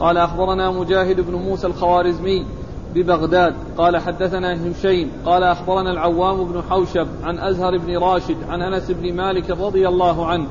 قال 0.00 0.16
أخبرنا 0.16 0.70
مجاهد 0.70 1.20
بن 1.20 1.34
موسى 1.34 1.66
الخوارزمي 1.66 2.46
ببغداد. 2.94 3.54
قال 3.78 3.96
حدثنا 3.96 4.70
هشيم 4.70 5.10
قال 5.24 5.42
أخبرنا 5.42 5.90
العوام 5.90 6.44
بن 6.44 6.62
حوشب 6.70 7.06
عن 7.24 7.38
أزهر 7.38 7.78
بن 7.78 7.98
راشد 7.98 8.36
عن 8.48 8.62
أنس 8.62 8.90
بن 8.90 9.14
مالك 9.16 9.50
رضي 9.50 9.88
الله 9.88 10.26
عنه 10.26 10.46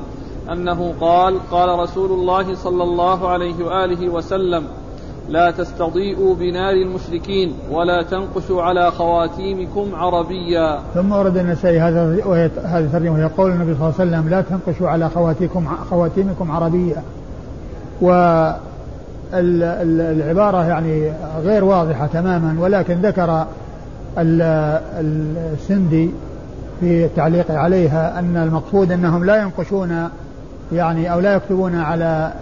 أنه 0.52 0.94
قال 1.00 1.50
قال 1.50 1.78
رسول 1.78 2.10
الله 2.10 2.54
صلى 2.54 2.82
الله 2.82 3.28
عليه 3.28 3.64
وآله 3.64 4.08
وسلم 4.08 4.64
لا 5.28 5.50
تستضيئوا 5.50 6.34
بنار 6.34 6.72
المشركين 6.72 7.52
ولا 7.70 8.02
تنقشوا 8.02 8.62
على 8.62 8.90
خواتيمكم 8.90 9.94
عربيا. 9.94 10.80
ثم 10.94 11.12
ورد 11.12 11.36
النسائي 11.36 11.80
هذا 11.80 12.16
هذه 12.64 12.84
الترجمه 12.84 13.12
وهي 13.12 13.24
قول 13.24 13.50
النبي 13.50 13.74
صلى 13.74 13.82
الله 13.82 13.94
عليه 14.00 14.10
وسلم 14.10 14.28
لا 14.28 14.40
تنقشوا 14.40 14.88
على 14.88 15.10
خواتيكم 15.10 15.66
خواتيمكم 15.90 16.50
عربيا. 16.50 17.02
و 18.02 18.10
العبارة 19.34 20.64
يعني 20.64 21.12
غير 21.44 21.64
واضحة 21.64 22.06
تماما 22.06 22.56
ولكن 22.60 22.94
ذكر 22.94 23.46
السندي 25.52 26.10
في 26.80 27.04
التعليق 27.04 27.50
عليها 27.50 28.18
أن 28.18 28.36
المقصود 28.36 28.92
أنهم 28.92 29.24
لا 29.24 29.36
ينقشون 29.42 30.08
يعني 30.72 31.12
أو 31.12 31.20
لا 31.20 31.34
يكتبون 31.34 31.74
على 31.74 32.32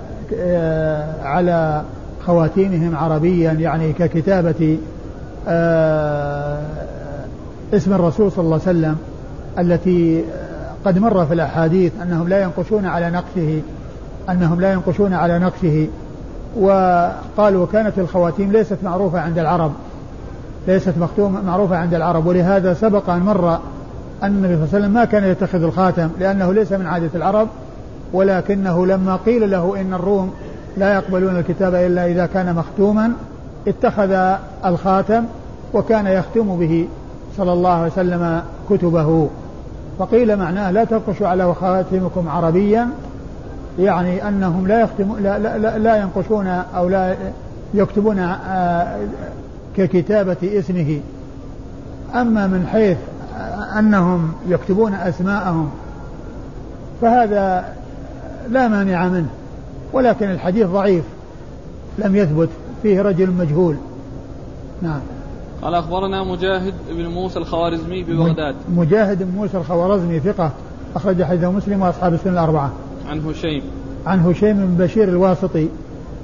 على 1.22 1.82
خواتيمهم 2.26 2.96
عربيا 2.96 3.52
يعني 3.52 3.92
ككتابة 3.92 4.78
آه، 5.48 6.58
اسم 7.74 7.92
الرسول 7.92 8.32
صلى 8.32 8.44
الله 8.44 8.60
عليه 8.66 8.78
وسلم 8.78 8.96
التي 9.58 10.24
قد 10.84 10.98
مر 10.98 11.26
في 11.26 11.34
الأحاديث 11.34 11.92
أنهم 12.02 12.28
لا 12.28 12.42
ينقشون 12.42 12.86
على 12.86 13.10
نقشه 13.10 13.60
أنهم 14.30 14.60
لا 14.60 14.72
ينقشون 14.72 15.14
على 15.14 15.38
نقشه. 15.38 15.86
وقالوا 16.60 17.66
كانت 17.72 17.98
الخواتيم 17.98 18.52
ليست 18.52 18.78
معروفة 18.84 19.20
عند 19.20 19.38
العرب 19.38 19.72
ليست 20.68 20.94
مختومة 20.98 21.42
معروفة 21.42 21.76
عند 21.76 21.94
العرب 21.94 22.26
ولهذا 22.26 22.74
سبق 22.74 23.10
أن 23.10 23.20
مر 23.20 23.58
أن 24.22 24.28
النبي 24.28 24.54
صلى 24.54 24.64
الله 24.64 24.68
عليه 24.74 24.78
وسلم 24.78 24.92
ما 24.92 25.04
كان 25.04 25.24
يتخذ 25.24 25.62
الخاتم 25.62 26.08
لأنه 26.20 26.52
ليس 26.52 26.72
من 26.72 26.86
عادة 26.86 27.10
العرب 27.14 27.48
ولكنه 28.12 28.86
لما 28.86 29.16
قيل 29.16 29.50
له 29.50 29.80
إن 29.80 29.94
الروم 29.94 30.32
لا 30.76 30.94
يقبلون 30.94 31.36
الكتاب 31.38 31.74
إلا 31.74 32.06
إذا 32.06 32.26
كان 32.26 32.54
مختوما 32.54 33.12
اتخذ 33.68 34.36
الخاتم 34.64 35.24
وكان 35.74 36.06
يختم 36.06 36.56
به 36.56 36.88
صلى 37.36 37.52
الله 37.52 37.70
عليه 37.70 37.92
وسلم 37.92 38.42
كتبه. 38.70 39.28
فقيل 39.98 40.36
معناه 40.36 40.70
لا 40.70 40.84
تنقشوا 40.84 41.28
على 41.28 41.54
خاتمكم 41.54 42.28
عربيا 42.28 42.88
يعني 43.78 44.28
أنهم 44.28 44.66
لا 44.66 44.80
يختم 44.80 45.16
لا, 45.18 45.38
لا, 45.38 45.78
لا 45.78 45.96
ينقشون 45.96 46.46
أو 46.46 46.88
لا 46.88 47.16
يكتبون 47.74 48.18
آه، 48.18 48.98
ككتابة 49.76 50.36
اسمه. 50.42 51.00
أما 52.14 52.46
من 52.46 52.66
حيث 52.66 52.98
أنهم 53.78 54.32
يكتبون 54.48 54.94
أسماءهم 54.94 55.70
فهذا 57.00 57.74
لا 58.50 58.68
مانع 58.68 59.08
منه 59.08 59.28
ولكن 59.92 60.30
الحديث 60.30 60.66
ضعيف 60.66 61.04
لم 61.98 62.16
يثبت 62.16 62.48
فيه 62.82 63.02
رجل 63.02 63.30
مجهول. 63.30 63.76
نعم. 64.82 65.00
قال 65.62 65.74
أخبرنا 65.74 66.24
مجاهد 66.24 66.74
بن 66.90 67.06
موسى 67.06 67.38
الخوارزمي 67.38 68.02
ببغداد. 68.02 68.54
مجاهد 68.76 69.22
بن 69.22 69.34
موسى 69.36 69.56
الخوارزمي 69.56 70.20
ثقة 70.20 70.50
أخرج 70.96 71.22
حديثه 71.22 71.50
مسلم 71.50 71.82
وأصحاب 71.82 72.14
السنة 72.14 72.32
الأربعة. 72.32 72.70
عن 73.08 73.20
هشيم 73.20 73.62
عن 74.06 74.20
هشيم 74.20 74.56
بن 74.56 74.84
بشير 74.84 75.08
الواسطي 75.08 75.68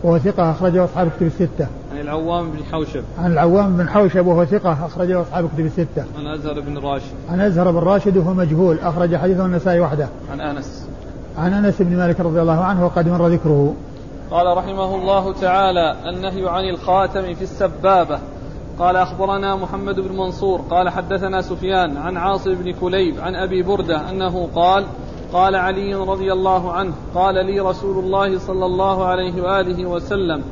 وهو 0.03 0.19
ثقة 0.19 0.51
أخرجه 0.51 0.85
أصحاب 0.85 1.07
الكتب 1.07 1.27
الستة. 1.27 1.67
عن 1.93 2.01
العوام 2.01 2.51
بن 2.51 2.65
حوشب. 2.65 3.03
عن 3.19 3.33
العوام 3.33 3.77
بن 3.77 3.89
حوشب 3.89 4.27
وهو 4.27 4.45
ثقة 4.45 4.87
أخرجه 4.87 5.23
أصحاب 5.23 5.45
الكتب 5.45 5.67
الستة. 5.67 6.05
عن 6.19 6.27
أزهر 6.27 6.61
بن 6.61 6.79
راشد. 6.79 7.13
عن 7.31 7.41
أزهر 7.41 7.71
بن 7.71 7.79
راشد 7.79 8.17
وهو 8.17 8.35
مجهول 8.35 8.79
أخرج 8.79 9.17
حديثه 9.17 9.45
النسائي 9.45 9.81
وحده. 9.81 10.09
عن 10.33 10.41
أنس. 10.41 10.89
عن 11.39 11.53
أنس 11.53 11.83
بن 11.83 11.97
مالك 11.97 12.21
رضي 12.21 12.41
الله 12.41 12.65
عنه 12.65 12.85
وقد 12.85 13.09
مر 13.09 13.29
ذكره 13.29 13.75
قال 14.31 14.57
رحمه 14.57 14.95
الله 14.95 15.33
تعالى 15.33 15.97
النهي 16.09 16.49
عن 16.49 16.65
الخاتم 16.65 17.35
في 17.35 17.43
السبابة 17.43 18.19
قال 18.79 18.97
أخبرنا 18.97 19.57
محمد 19.57 20.01
بن 20.01 20.17
منصور 20.17 20.61
قال 20.61 20.89
حدثنا 20.89 21.43
سفيان 21.43 21.97
عن 21.97 22.17
عاصم 22.17 22.55
بن 22.55 22.73
كليب 22.73 23.21
عن 23.21 23.35
أبي 23.35 23.63
بردة 23.63 24.11
أنه 24.11 24.49
قال 24.55 24.87
قال 25.33 25.57
علي 25.57 25.95
رضي 25.95 26.33
الله 26.33 26.73
عنه 26.73 26.93
قال 27.15 27.47
لي 27.47 27.61
رسول 27.61 28.05
الله 28.05 28.39
صلى 28.39 28.67
الله 28.67 29.05
عليه 29.05 29.43
وآله 29.43 29.87
وسلم 29.87 30.43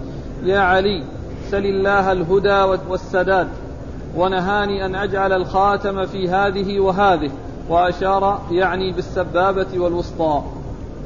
يا 0.45 0.59
علي 0.59 1.03
سل 1.51 1.67
الله 1.67 2.13
الهدى 2.13 2.79
والسداد 2.89 3.49
ونهاني 4.17 4.87
أن 4.87 4.95
أجعل 4.95 5.33
الخاتم 5.33 6.07
في 6.07 6.29
هذه 6.29 6.81
وهذه 6.81 7.31
وأشار 7.69 8.41
يعني 8.51 8.93
بالسبابة 8.93 9.67
والوسطى. 9.77 10.43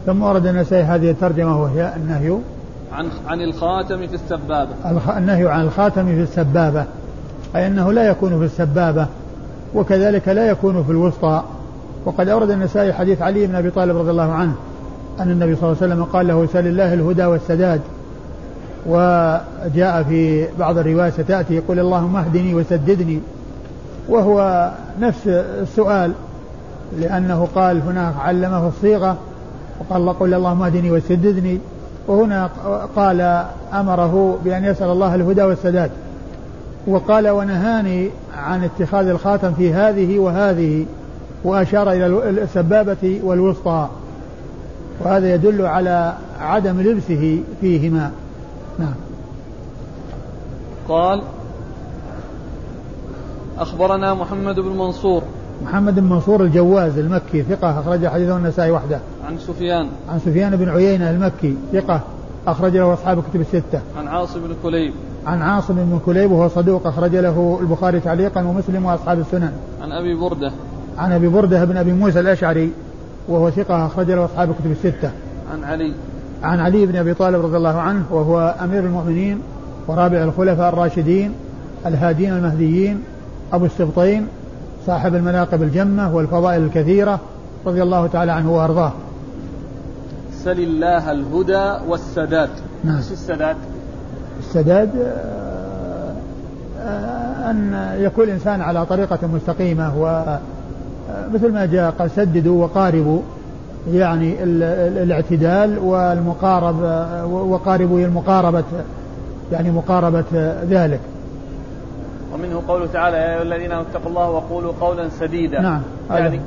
ثم 0.06 0.22
ورد 0.22 0.46
النسائي 0.46 0.82
هذه 0.82 1.10
الترجمة 1.10 1.62
وهي 1.62 1.92
النهي 1.96 2.38
عن 2.92 3.08
عن 3.26 3.42
الخاتم 3.42 4.06
في 4.06 4.14
السبابة. 4.14 4.70
النهي 5.16 5.48
عن 5.48 5.64
الخاتم 5.64 6.06
في 6.06 6.22
السبابة 6.22 6.84
أي 7.56 7.66
أنه 7.66 7.92
لا 7.92 8.08
يكون 8.08 8.38
في 8.38 8.44
السبابة 8.44 9.06
وكذلك 9.74 10.28
لا 10.28 10.46
يكون 10.46 10.84
في 10.84 10.90
الوسطى. 10.90 11.42
وقد 12.04 12.28
أورد 12.28 12.50
النسائي 12.50 12.92
حديث 12.92 13.22
علي 13.22 13.46
بن 13.46 13.54
أبي 13.54 13.70
طالب 13.70 13.96
رضي 13.96 14.10
الله 14.10 14.32
عنه 14.32 14.54
أن 15.20 15.30
النبي 15.30 15.56
صلى 15.56 15.64
الله 15.64 15.82
عليه 15.82 15.92
وسلم 15.92 16.04
قال 16.04 16.26
له 16.26 16.46
سل 16.52 16.66
الله 16.66 16.94
الهدى 16.94 17.24
والسداد 17.24 17.80
وجاء 18.86 20.02
في 20.08 20.46
بعض 20.58 20.78
الروايات 20.78 21.12
ستأتي 21.12 21.54
يقول 21.54 21.78
اللهم 21.78 22.16
اهدني 22.16 22.54
وسددني 22.54 23.20
وهو 24.08 24.70
نفس 25.00 25.26
السؤال 25.26 26.12
لأنه 26.98 27.48
قال 27.54 27.80
هناك 27.80 28.14
علمه 28.18 28.68
الصيغة 28.68 29.16
وقال 29.80 30.18
قل 30.18 30.34
اللهم 30.34 30.62
اهدني 30.62 30.90
وسددني 30.90 31.58
وهنا 32.08 32.50
قال 32.96 33.44
أمره 33.74 34.38
بأن 34.44 34.64
يسأل 34.64 34.90
الله 34.90 35.14
الهدى 35.14 35.42
والسداد. 35.42 35.90
وقال 36.86 37.28
ونهاني 37.28 38.10
عن 38.36 38.64
اتخاذ 38.64 39.06
الخاتم 39.06 39.52
في 39.52 39.74
هذه 39.74 40.18
وهذه 40.18 40.86
وأشار 41.44 41.92
إلى 41.92 42.06
السبابة 42.42 43.20
والوسطى. 43.24 43.88
وهذا 45.00 45.34
يدل 45.34 45.66
على 45.66 46.14
عدم 46.40 46.80
لبسه 46.80 47.42
فيهما. 47.60 48.10
نعم. 48.78 48.94
قال 50.88 51.22
أخبرنا 53.58 54.14
محمد 54.14 54.60
بن 54.60 54.78
منصور. 54.78 55.22
محمد 55.64 55.94
بن 55.94 56.06
منصور 56.06 56.42
الجواز 56.42 56.98
المكي 56.98 57.42
ثقة 57.42 57.80
أخرج 57.80 58.06
حديثه 58.06 58.36
النسائي 58.36 58.70
وحده. 58.70 58.98
عن 59.26 59.38
سفيان. 59.38 59.88
عن 60.08 60.18
سفيان 60.18 60.56
بن 60.56 60.68
عيينة 60.68 61.10
المكي 61.10 61.56
ثقة 61.72 62.00
أخرج 62.46 62.76
له 62.76 62.94
أصحاب 62.94 63.18
الكتب 63.18 63.40
الستة. 63.40 63.80
عن 63.98 64.08
عاصم 64.08 64.40
بن 64.40 64.54
كليب. 64.62 64.92
عن 65.26 65.42
عاصم 65.42 65.74
بن 65.74 66.00
كليب 66.06 66.32
وهو 66.32 66.48
صدوق 66.48 66.86
أخرج 66.86 67.16
له 67.16 67.58
البخاري 67.60 68.00
تعليقا 68.00 68.42
ومسلم 68.42 68.84
وأصحاب 68.84 69.18
السنن. 69.18 69.52
عن 69.82 69.92
أبي 69.92 70.14
بردة. 70.14 70.52
عن 70.98 71.12
أبي 71.12 71.28
بردة 71.28 71.64
بن 71.64 71.76
أبي 71.76 71.92
موسى 71.92 72.20
الأشعري 72.20 72.72
وهو 73.28 73.50
ثقة 73.50 73.86
أخرج 73.86 74.10
له 74.10 74.24
أصحاب 74.24 74.50
الكتب 74.50 74.70
الستة. 74.70 75.10
عن 75.52 75.64
علي 75.64 75.94
عن 76.42 76.60
علي 76.60 76.86
بن 76.86 76.96
أبي 76.96 77.14
طالب 77.14 77.44
رضي 77.44 77.56
الله 77.56 77.78
عنه 77.80 78.04
وهو 78.10 78.54
أمير 78.64 78.80
المؤمنين 78.80 79.40
ورابع 79.88 80.24
الخلفاء 80.24 80.68
الراشدين 80.68 81.32
الهادين 81.86 82.32
المهديين 82.32 83.02
أبو 83.52 83.64
السبطين 83.64 84.26
صاحب 84.86 85.14
المناقب 85.14 85.62
الجمة 85.62 86.14
والفضائل 86.14 86.62
الكثيرة 86.62 87.20
رضي 87.66 87.82
الله 87.82 88.06
تعالى 88.06 88.32
عنه 88.32 88.52
وأرضاه. 88.52 88.92
سل 90.44 90.60
الله 90.60 91.12
الهدى 91.12 91.84
والسداد. 91.88 92.50
نعم. 92.84 92.96
إيش 92.96 93.12
السداد؟ 93.12 93.56
السداد 94.38 94.90
آه، 94.96 96.14
آه، 96.80 97.50
أن 97.50 97.90
يكون 97.98 98.24
الإنسان 98.24 98.60
على 98.60 98.86
طريقة 98.86 99.18
مستقيمة 99.26 100.02
و 100.02 100.36
مثل 101.34 101.52
ما 101.52 101.66
جاء 101.66 101.90
قال 101.90 102.10
سددوا 102.10 102.64
وقاربوا 102.64 103.20
يعني 103.92 104.36
الاعتدال 105.02 105.78
والمقارب 105.78 106.76
وقاربوا 107.30 108.00
المقاربة 108.00 108.64
يعني 109.52 109.70
مقاربة 109.70 110.54
ذلك. 110.70 111.00
ومنه 112.34 112.62
قوله 112.68 112.86
تعالى 112.92 113.16
يا 113.16 113.34
أيها 113.34 113.42
الذين 113.42 113.72
اتقوا 113.72 114.08
الله 114.10 114.30
وقولوا 114.30 114.72
قولا 114.80 115.08
سديدا. 115.20 115.60
نعم 115.60 115.82
يعني 116.10 116.40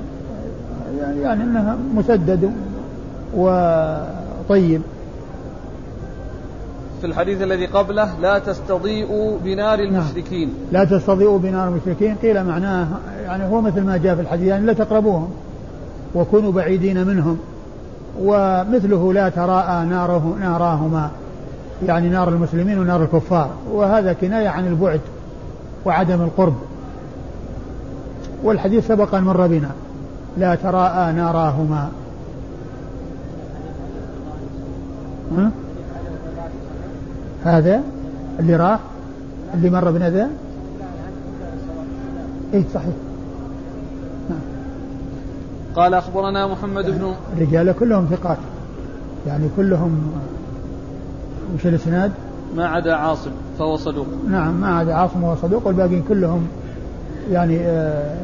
يعني, 0.99 1.21
يعني 1.21 1.43
إنها 1.43 1.77
مسدد 1.95 2.51
وطيب. 3.37 4.81
في 7.03 7.09
الحديث 7.09 7.41
الذي 7.41 7.65
قبله 7.65 8.19
لا 8.21 8.39
تستضيئوا 8.39 9.37
بنار 9.43 9.77
نعم. 9.77 9.95
المشركين. 9.95 10.53
لا 10.71 10.83
تستضيئوا 10.83 11.39
بنار 11.39 11.67
المشركين 11.67 12.15
قيل 12.15 12.43
معناه 12.43 12.87
يعني 13.23 13.45
هو 13.45 13.61
مثل 13.61 13.81
ما 13.81 13.97
جاء 13.97 14.15
في 14.15 14.21
الحديث 14.21 14.47
يعني 14.47 14.65
لا 14.65 14.73
تقربوهم 14.73 15.29
وكونوا 16.15 16.51
بعيدين 16.51 17.07
منهم 17.07 17.37
ومثله 18.19 19.13
لا 19.13 19.29
تراءى 19.29 19.85
ناره 19.85 20.37
ناراهما 20.41 21.09
يعني 21.87 22.09
نار 22.09 22.29
المسلمين 22.29 22.79
ونار 22.79 23.03
الكفار 23.03 23.49
وهذا 23.71 24.13
كناية 24.13 24.49
عن 24.49 24.67
البعد 24.67 25.01
وعدم 25.85 26.21
القرب 26.21 26.55
والحديث 28.43 28.87
سبق 28.87 29.15
أن 29.15 29.23
مر 29.23 29.47
بنا 29.47 29.71
لا 30.37 30.55
تراءى 30.55 31.13
ناراهما 31.13 31.89
ها؟ 35.37 35.51
هذا 37.43 37.81
اللي 38.39 38.55
راح 38.55 38.79
اللي 39.53 39.69
مر 39.69 39.91
بنا 39.91 40.09
ذا؟ 40.09 40.29
اي 42.53 42.63
صحيح. 42.73 42.95
نعم. 44.29 44.39
قال 45.75 45.93
أخبرنا 45.93 46.47
محمد 46.47 46.85
بن 46.85 47.13
الرجال 47.37 47.71
كلهم 47.79 48.05
ثقات. 48.05 48.37
يعني 49.27 49.47
كلهم 49.57 50.11
وش 51.55 51.67
الإسناد؟ 51.67 52.11
ما 52.55 52.67
عدا 52.67 52.93
عاصم 52.95 53.31
فهو 53.59 53.77
صدوق. 53.77 54.07
نعم 54.29 54.61
ما 54.61 54.77
عدا 54.77 54.93
عاصم 54.93 55.23
وهو 55.23 55.35
صدوق. 55.35 55.67
والباقيين 55.67 56.03
كلهم 56.09 56.47
يعني 57.31 57.59
آه 57.59 58.17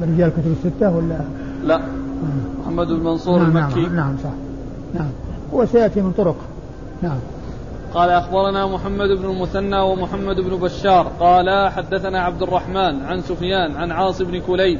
من 0.00 0.14
رجال 0.14 0.28
الكتب 0.28 0.54
الستة 0.64 0.96
ولا؟ 0.96 1.18
لا. 1.64 1.78
نعم. 1.78 1.86
محمد 2.62 2.86
بن 2.86 3.04
منصور 3.04 3.38
نعم 3.38 3.56
المكي. 3.56 3.80
نعم, 3.80 3.96
نعم 3.96 4.14
صح. 4.24 4.30
نعم. 4.94 5.10
وسيأتي 5.52 6.00
من 6.00 6.12
طرق. 6.12 6.36
نعم. 7.02 7.18
قال 7.94 8.10
أخبرنا 8.10 8.66
محمد 8.66 9.08
بن 9.08 9.30
المثنى 9.30 9.80
ومحمد 9.80 10.40
بن 10.40 10.56
بشار 10.56 11.12
قال 11.20 11.68
حدثنا 11.70 12.20
عبد 12.20 12.42
الرحمن 12.42 13.02
عن 13.02 13.20
سفيان 13.20 13.76
عن 13.76 13.92
عاص 13.92 14.22
بن 14.22 14.40
كليب 14.40 14.78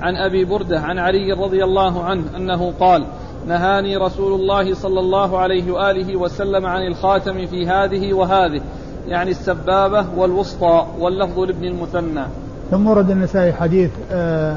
عن 0.00 0.16
أبي 0.16 0.44
بردة 0.44 0.80
عن 0.80 0.98
علي 0.98 1.32
رضي 1.32 1.64
الله 1.64 2.04
عنه 2.04 2.24
أنه 2.36 2.72
قال 2.80 3.04
نهاني 3.46 3.96
رسول 3.96 4.40
الله 4.40 4.74
صلى 4.74 5.00
الله 5.00 5.38
عليه 5.38 5.72
وآله 5.72 6.16
وسلم 6.16 6.66
عن 6.66 6.86
الخاتم 6.86 7.46
في 7.46 7.66
هذه 7.66 8.14
وهذه 8.14 8.60
يعني 9.08 9.30
السبابة 9.30 10.06
والوسطى 10.16 10.86
واللفظ 10.98 11.38
لابن 11.38 11.64
المثنى. 11.64 12.24
ثم 12.70 12.86
ورد 12.86 13.10
النسائي 13.10 13.52
حديث 13.52 13.90
آه 14.12 14.56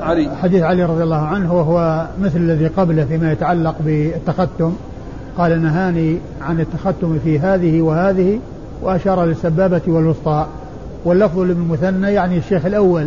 علي. 0.00 0.36
حديث 0.36 0.62
علي 0.62 0.84
رضي 0.84 1.02
الله 1.02 1.26
عنه 1.26 1.54
وهو 1.54 2.06
مثل 2.20 2.36
الذي 2.36 2.66
قبله 2.66 3.04
فيما 3.04 3.32
يتعلق 3.32 3.74
بالتختم. 3.80 4.72
قال 5.38 5.62
نهاني 5.62 6.18
عن 6.42 6.60
التختم 6.60 7.18
في 7.24 7.38
هذه 7.38 7.82
وهذه 7.82 8.38
وأشار 8.82 9.24
للسبابة 9.24 9.82
والوسطى. 9.86 10.46
واللفظ 11.04 11.38
لابن 11.38 11.60
المثنى 11.60 12.12
يعني 12.12 12.38
الشيخ 12.38 12.66
الأول 12.66 13.06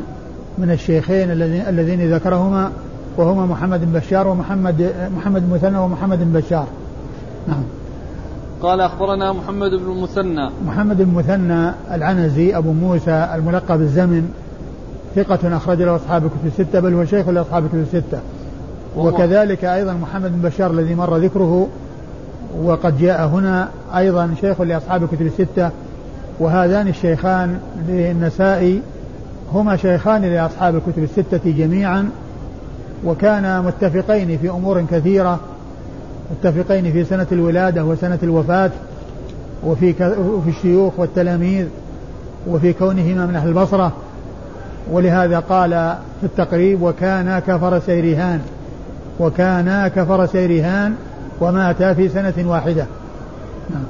من 0.58 0.72
الشيخين 0.72 1.32
الذين 1.70 2.14
ذكرهما 2.14 2.72
وهما 3.18 3.46
محمد 3.46 3.86
بن 3.86 4.00
بشار 4.00 4.28
ومحمد 4.28 4.92
محمد 5.18 5.50
بن 5.50 5.54
مثنى 5.54 5.78
ومحمد 5.78 6.20
بن 6.20 6.40
بشار. 6.40 6.68
نعم. 7.48 7.64
قال 8.62 8.82
أخبرنا 8.82 9.34
محمد 9.34 9.72
بن 9.72 9.92
المثنى. 9.92 10.50
محمد 10.66 10.98
بن 10.98 11.04
المثنى 11.04 11.72
العنزي 11.92 12.58
أبو 12.58 12.74
موسى 12.74 13.30
الملقب 13.36 13.82
الزمن 13.82 14.32
ثقة 15.16 15.58
أخرج 15.58 15.82
له 15.82 15.96
أصحاب 15.96 16.26
الكتب 16.26 16.46
الستة 16.46 16.80
بل 16.80 16.94
هو 16.94 17.06
شيخ 17.06 17.30
لأصحاب 17.30 17.64
الكتب 17.66 17.80
الستة. 17.80 18.20
وكذلك 18.98 19.66
أيضا 19.66 19.94
محمد 19.94 20.42
بن 20.42 20.50
بشار 20.50 20.72
الذي 20.72 20.96
مر 20.96 21.18
ذكره 21.18 21.68
وقد 22.64 22.98
جاء 22.98 23.28
هنا 23.28 23.70
أيضا 23.96 24.36
شيخ 24.42 24.62
لأصحاب 24.62 25.04
الكتب 25.04 25.22
الستة 25.22 25.70
وهذان 26.40 26.88
الشيخان 26.88 27.60
للنسائي 27.88 28.82
هما 29.54 29.76
شيخان 29.78 30.22
لأصحاب 30.22 30.76
الكتب 30.76 31.04
الستة 31.04 31.52
جميعا 31.52 32.10
وكانا 33.06 33.62
متفقين 33.62 34.38
في 34.38 34.50
أمور 34.50 34.86
كثيرة 34.92 35.40
متفقين 36.32 36.92
في 36.92 37.04
سنة 37.04 37.28
الولادة 37.32 37.86
وسنة 37.86 38.20
الوفاة 38.24 38.72
وفي 39.64 39.94
وفي 40.20 40.50
الشيوخ 40.50 40.94
والتلاميذ 40.98 41.66
وفي 42.48 42.74
كونهما 42.74 43.26
من 43.26 43.36
أهل 43.36 43.50
البصرة. 43.50 43.92
ولهذا 44.92 45.40
قال 45.40 45.70
في 46.20 46.26
التقريب 46.26 46.82
وكانا 46.82 47.40
كفر 47.40 47.80
سيرهان 47.80 48.42
وكانا 49.20 49.88
كفرسي 49.88 50.46
رهان 50.46 50.96
وماتا 51.42 51.94
في 51.94 52.10
سنة 52.10 52.34
واحدة. 52.38 52.86
نعم. 53.70 53.84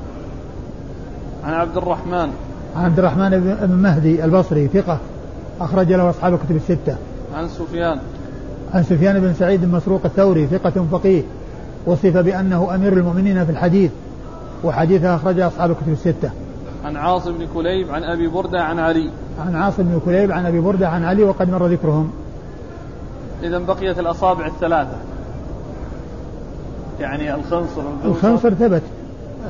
عن 1.44 1.54
عبد 1.54 1.78
الرحمن. 1.78 2.30
عن 2.76 2.86
عبد 2.86 3.00
الرحمن 3.00 3.58
بن 3.62 3.76
مهدي 3.76 4.26
البصري 4.26 4.68
ثقة. 4.68 4.98
أخرج 5.62 5.94
له 5.94 6.10
أصحاب 6.10 6.34
الكتب 6.34 6.56
الستة. 6.56 6.96
عن 7.36 7.48
سفيان. 7.48 8.00
عن 8.74 8.84
سفيان 8.84 9.20
بن 9.20 9.34
سعيد 9.34 9.64
المسروق 9.64 10.02
الثوري 10.06 10.48
ثقة 10.48 10.86
فقيه. 10.92 11.24
وصف 11.86 12.18
بأنه 12.18 12.76
أمير 12.76 12.94
المؤمنين 12.94 13.46
في 13.46 13.52
الحديث. 13.52 13.92
وحديثه 14.64 15.16
أخرجه 15.16 15.48
أصحاب 15.48 15.72
الكتب 15.72 15.92
الستة. 15.92 16.32
عن 16.86 16.96
عاصم 16.98 17.38
بن 17.38 17.48
كليب 17.54 17.92
عن 17.92 18.04
أبي 18.04 18.28
بردة 18.28 18.62
عن 18.62 18.80
علي. 18.80 19.10
عن 19.40 19.56
عاصم 19.56 19.84
بن 19.84 20.00
كليب 20.06 20.32
عن 20.32 20.46
أبي 20.46 20.60
بردة 20.60 20.90
عن 20.90 21.04
علي 21.04 21.24
وقد 21.24 21.50
مر 21.50 21.68
ذكرهم. 21.68 22.12
إذا 23.44 23.58
بقيت 23.58 24.00
الأصابع 24.00 24.48
الثلاثة. 24.48 24.98
يعني 27.00 27.36
الخنصر 27.36 27.82
الخنصر 28.06 28.54
ثبت 28.54 28.82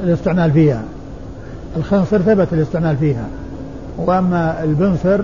الاستعمال 0.03 0.51
فيها. 0.51 0.81
الخنصر 1.77 2.17
ثبت 2.17 2.47
الاستعمال 2.53 2.97
فيها. 2.97 3.25
وأما 3.97 4.63
البنصر 4.63 5.19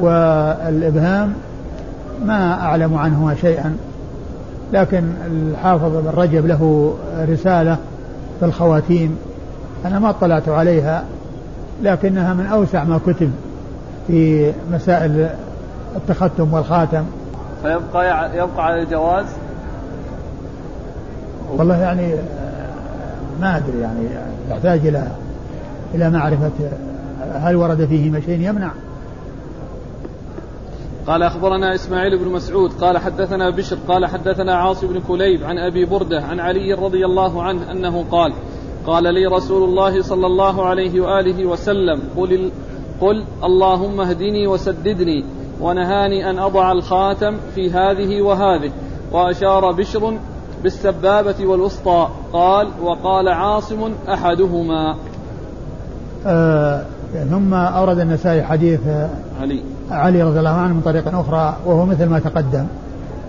والإبهام 0.00 1.32
ما 2.24 2.60
أعلم 2.60 2.94
عنهما 2.94 3.34
شيئا. 3.34 3.76
لكن 4.72 5.04
الحافظ 5.26 5.96
بن 5.96 6.12
رجب 6.16 6.46
له 6.46 6.94
رسالة 7.28 7.76
في 8.40 8.46
الخواتيم. 8.46 9.18
أنا 9.84 9.98
ما 9.98 10.10
اطلعت 10.10 10.48
عليها 10.48 11.04
لكنها 11.82 12.34
من 12.34 12.46
أوسع 12.46 12.84
ما 12.84 13.00
كتب 13.06 13.32
في 14.06 14.52
مسائل 14.72 15.28
التختم 15.96 16.54
والخاتم. 16.54 17.04
فيبقى 17.62 18.36
يبقى 18.36 18.64
على 18.64 18.82
الجواز؟ 18.82 19.26
والله 21.58 21.76
يعني 21.76 22.14
ما 23.40 23.56
أدري 23.56 23.80
يعني 23.80 24.06
يحتاج 24.50 24.86
إلى 24.86 25.06
إلى 25.94 26.10
معرفة 26.10 26.50
هل 27.34 27.56
ورد 27.56 27.84
فيه 27.84 28.20
شيء 28.20 28.40
يمنع؟ 28.40 28.72
قال 31.06 31.22
أخبرنا 31.22 31.74
إسماعيل 31.74 32.18
بن 32.18 32.28
مسعود 32.28 32.72
قال 32.72 32.98
حدثنا 32.98 33.50
بشر 33.50 33.78
قال 33.88 34.06
حدثنا 34.06 34.54
عاصم 34.54 34.86
بن 34.86 35.00
كليب 35.00 35.44
عن 35.44 35.58
أبي 35.58 35.84
بردة 35.84 36.22
عن 36.22 36.40
علي 36.40 36.72
رضي 36.72 37.04
الله 37.04 37.42
عنه 37.42 37.70
أنه 37.70 38.04
قال 38.10 38.32
قال 38.86 39.14
لي 39.14 39.26
رسول 39.26 39.68
الله 39.68 40.02
صلى 40.02 40.26
الله 40.26 40.66
عليه 40.66 41.00
وآله 41.00 41.46
وسلم 41.46 42.00
قل, 42.16 42.50
قل 43.00 43.24
اللهم 43.44 44.00
اهدني 44.00 44.46
وسددني 44.46 45.24
ونهاني 45.60 46.30
أن 46.30 46.38
أضع 46.38 46.72
الخاتم 46.72 47.36
في 47.54 47.70
هذه 47.70 48.22
وهذه 48.22 48.72
وأشار 49.12 49.72
بشر 49.72 50.18
بالسبابة 50.62 51.46
والوسطى. 51.46 52.08
قال 52.32 52.68
وقال 52.82 53.28
عاصم 53.28 53.92
أحدهما. 54.08 54.96
آه 56.26 56.84
ثم 57.30 57.54
أورد 57.54 57.98
النسائي 57.98 58.42
حديث 58.42 58.80
علي. 59.40 59.62
علي 59.90 60.22
رضي 60.22 60.38
الله 60.38 60.50
عنه 60.50 60.74
من 60.74 60.80
طريق 60.80 61.08
أخرى 61.08 61.56
وهو 61.66 61.86
مثل 61.86 62.06
ما 62.08 62.18
تقدم. 62.18 62.66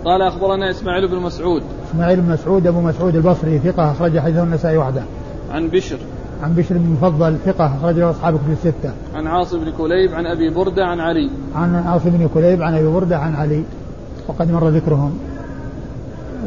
قال 0.05 0.21
أخبرنا 0.21 0.71
إسماعيل 0.71 1.07
بن 1.07 1.17
مسعود. 1.17 1.63
إسماعيل 1.91 2.21
بن 2.21 2.31
مسعود 2.31 2.67
أبو 2.67 2.81
مسعود 2.81 3.15
البصري 3.15 3.59
ثقة 3.59 3.91
أخرج 3.91 4.19
حديثه 4.19 4.43
النسائي 4.43 4.77
وحده. 4.77 5.03
عن 5.51 5.67
بشر. 5.67 5.97
عن 6.43 6.55
بشر 6.55 6.77
بن 6.77 6.89
مفضل 6.89 7.37
ثقة 7.45 7.65
أخرج 7.65 7.99
له 7.99 8.09
أصحاب 8.09 8.33
كتب 8.33 8.51
الستة. 8.51 8.91
عن 9.15 9.27
عاصم 9.27 9.59
بن 9.59 9.71
كليب 9.71 10.13
عن 10.13 10.25
أبي 10.25 10.49
بردة 10.49 10.85
عن 10.85 10.99
علي. 10.99 11.29
عن 11.55 11.75
عاصم 11.75 12.09
بن 12.09 12.29
كليب 12.33 12.61
عن 12.61 12.73
أبي 12.75 12.87
بردة 12.87 13.17
عن 13.17 13.35
علي. 13.35 13.63
وقد 14.27 14.51
مر 14.51 14.69
ذكرهم. 14.69 15.19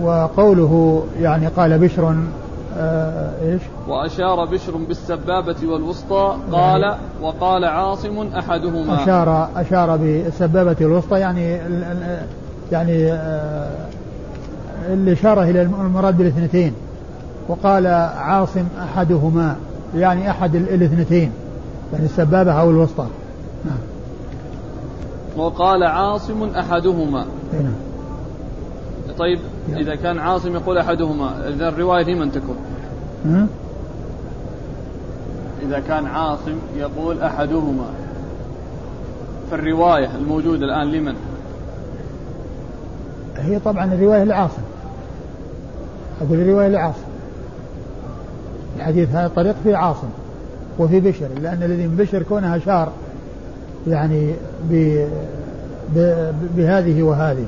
وقوله 0.01 1.05
يعني 1.21 1.47
قال 1.47 1.79
بشر 1.79 2.15
آه 2.79 3.31
إيش؟ 3.43 3.63
وأشار 3.89 4.45
بشر 4.45 4.77
بالسبابة 4.77 5.57
والوسطى 5.65 6.37
قال 6.53 6.83
يعني 6.83 6.97
وقال 7.23 7.65
عاصم 7.65 8.29
أحدهما. 8.39 9.03
أشار 9.03 9.49
أشار 9.57 9.97
بالسبابة 9.97 10.77
والوسطى 10.81 11.19
يعني 11.21 11.59
يعني 12.73 13.13
آه 13.13 13.87
الاشارة 14.89 15.43
إلى 15.43 15.63
المراد 15.63 16.19
بالاثنتين. 16.19 16.73
وقال 17.49 17.87
عاصم 18.17 18.65
أحدهما 18.83 19.57
يعني 19.95 20.31
أحد 20.31 20.55
الاثنتين 20.55 21.33
يعني 21.93 22.05
السبابة 22.05 22.53
أو 22.53 22.71
الوسطى. 22.71 23.07
نعم. 23.65 23.79
وقال 25.37 25.83
عاصم 25.83 26.43
أحدهما. 26.43 27.27
نعم. 27.53 27.73
طيب 29.19 29.39
إذا 29.77 29.95
كان 29.95 30.19
عاصم 30.19 30.55
يقول 30.55 30.79
أحدهما 30.79 31.49
إذا 31.49 31.69
الرواية 31.69 32.05
لمن 32.05 32.33
تكون؟ 32.33 32.57
إذا 35.63 35.81
كان 35.81 36.07
عاصم 36.07 36.59
يقول 36.77 37.21
أحدهما. 37.21 37.87
فالرواية 39.51 40.11
الموجودة 40.17 40.65
الآن 40.65 40.93
لمن؟ 40.93 41.15
هي 43.37 43.59
طبعا 43.59 43.95
الرواية 43.95 44.25
لعاصم. 44.25 44.63
أقول 46.23 46.41
الرواية 46.41 46.69
لعاصم. 46.69 47.07
الحديث 48.77 49.09
هذا 49.09 49.27
الطريق 49.27 49.55
في 49.65 49.75
عاصم 49.75 50.09
وفي 50.79 51.01
بشر 51.01 51.29
لأن 51.43 51.63
الذي 51.63 51.87
من 51.87 51.97
بشر 51.97 52.23
كونها 52.23 52.59
شار 52.59 52.93
يعني 53.87 54.35
ب 54.71 55.05
بهذه 56.57 57.03
وهذه. 57.03 57.47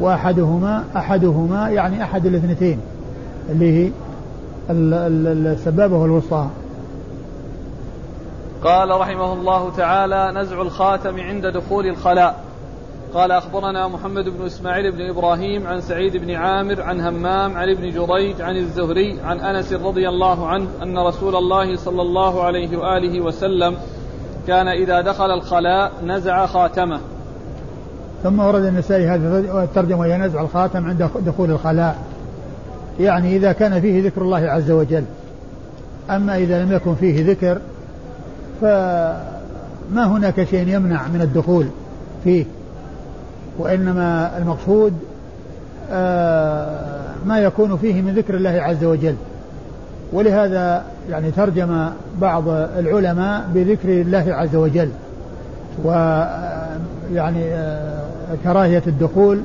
وأحدهما 0.00 0.84
أحدهما 0.96 1.68
يعني 1.68 2.02
أحد 2.02 2.26
الاثنتين 2.26 2.80
اللي 3.50 3.84
هي 3.84 3.90
السبابة 4.70 5.96
والوسطى. 5.96 6.48
قال 8.64 8.90
رحمه 9.00 9.32
الله 9.32 9.70
تعالى 9.76 10.32
نزع 10.40 10.62
الخاتم 10.62 11.20
عند 11.20 11.46
دخول 11.46 11.86
الخلاء. 11.86 12.44
قال 13.14 13.32
أخبرنا 13.32 13.88
محمد 13.88 14.24
بن 14.28 14.46
إسماعيل 14.46 14.92
بن 14.92 15.00
إبراهيم 15.00 15.66
عن 15.66 15.80
سعيد 15.80 16.16
بن 16.16 16.30
عامر 16.30 16.82
عن 16.82 17.00
همام 17.00 17.56
عن 17.56 17.68
ابن 17.68 17.90
جريج 17.90 18.42
عن 18.42 18.56
الزهري 18.56 19.20
عن 19.20 19.40
أنس 19.40 19.72
رضي 19.72 20.08
الله 20.08 20.46
عنه 20.46 20.68
أن 20.82 20.98
رسول 20.98 21.36
الله 21.36 21.76
صلى 21.76 22.02
الله 22.02 22.42
عليه 22.42 22.76
وآله 22.76 23.20
وسلم 23.20 23.76
كان 24.46 24.68
إذا 24.68 25.00
دخل 25.00 25.30
الخلاء 25.30 25.92
نزع 26.04 26.46
خاتمه. 26.46 27.00
ثم 28.26 28.40
ورد 28.40 28.64
النسائي 28.64 29.08
هذا 29.08 29.38
الترجمة 29.38 30.06
ينزع 30.06 30.40
الخاتم 30.40 30.86
عند 30.86 31.08
دخول 31.26 31.50
الخلاء. 31.50 31.96
يعني 33.00 33.36
إذا 33.36 33.52
كان 33.52 33.80
فيه 33.80 34.06
ذكر 34.06 34.22
الله 34.22 34.38
عز 34.38 34.70
وجل. 34.70 35.04
أما 36.10 36.36
إذا 36.36 36.62
لم 36.62 36.72
يكن 36.72 36.94
فيه 36.94 37.30
ذكر 37.30 37.58
فما 38.60 40.04
هناك 40.04 40.44
شيء 40.44 40.68
يمنع 40.68 41.08
من 41.08 41.20
الدخول 41.22 41.66
فيه. 42.24 42.44
وإنما 43.58 44.38
المقصود 44.38 44.92
آه، 45.90 46.80
ما 47.26 47.38
يكون 47.38 47.76
فيه 47.76 48.02
من 48.02 48.14
ذكر 48.14 48.34
الله 48.34 48.50
عز 48.50 48.84
وجل. 48.84 49.14
ولهذا 50.12 50.84
يعني 51.10 51.30
ترجم 51.30 51.88
بعض 52.20 52.48
العلماء 52.48 53.48
بذكر 53.54 53.88
الله 53.88 54.24
عز 54.28 54.56
وجل. 54.56 54.88
ويعني 55.84 57.44
آه، 57.44 57.95
كراهية 58.44 58.82
الدخول 58.86 59.40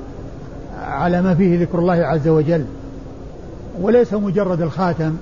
على 0.82 1.22
ما 1.22 1.36
فيه 1.36 1.62
ذكر 1.62 1.80
الله 1.80 1.94
عز 1.94 2.28
وجل 2.28 2.66
وليس 3.82 4.14
مجرد 4.14 4.62
الخاتم 4.62 5.16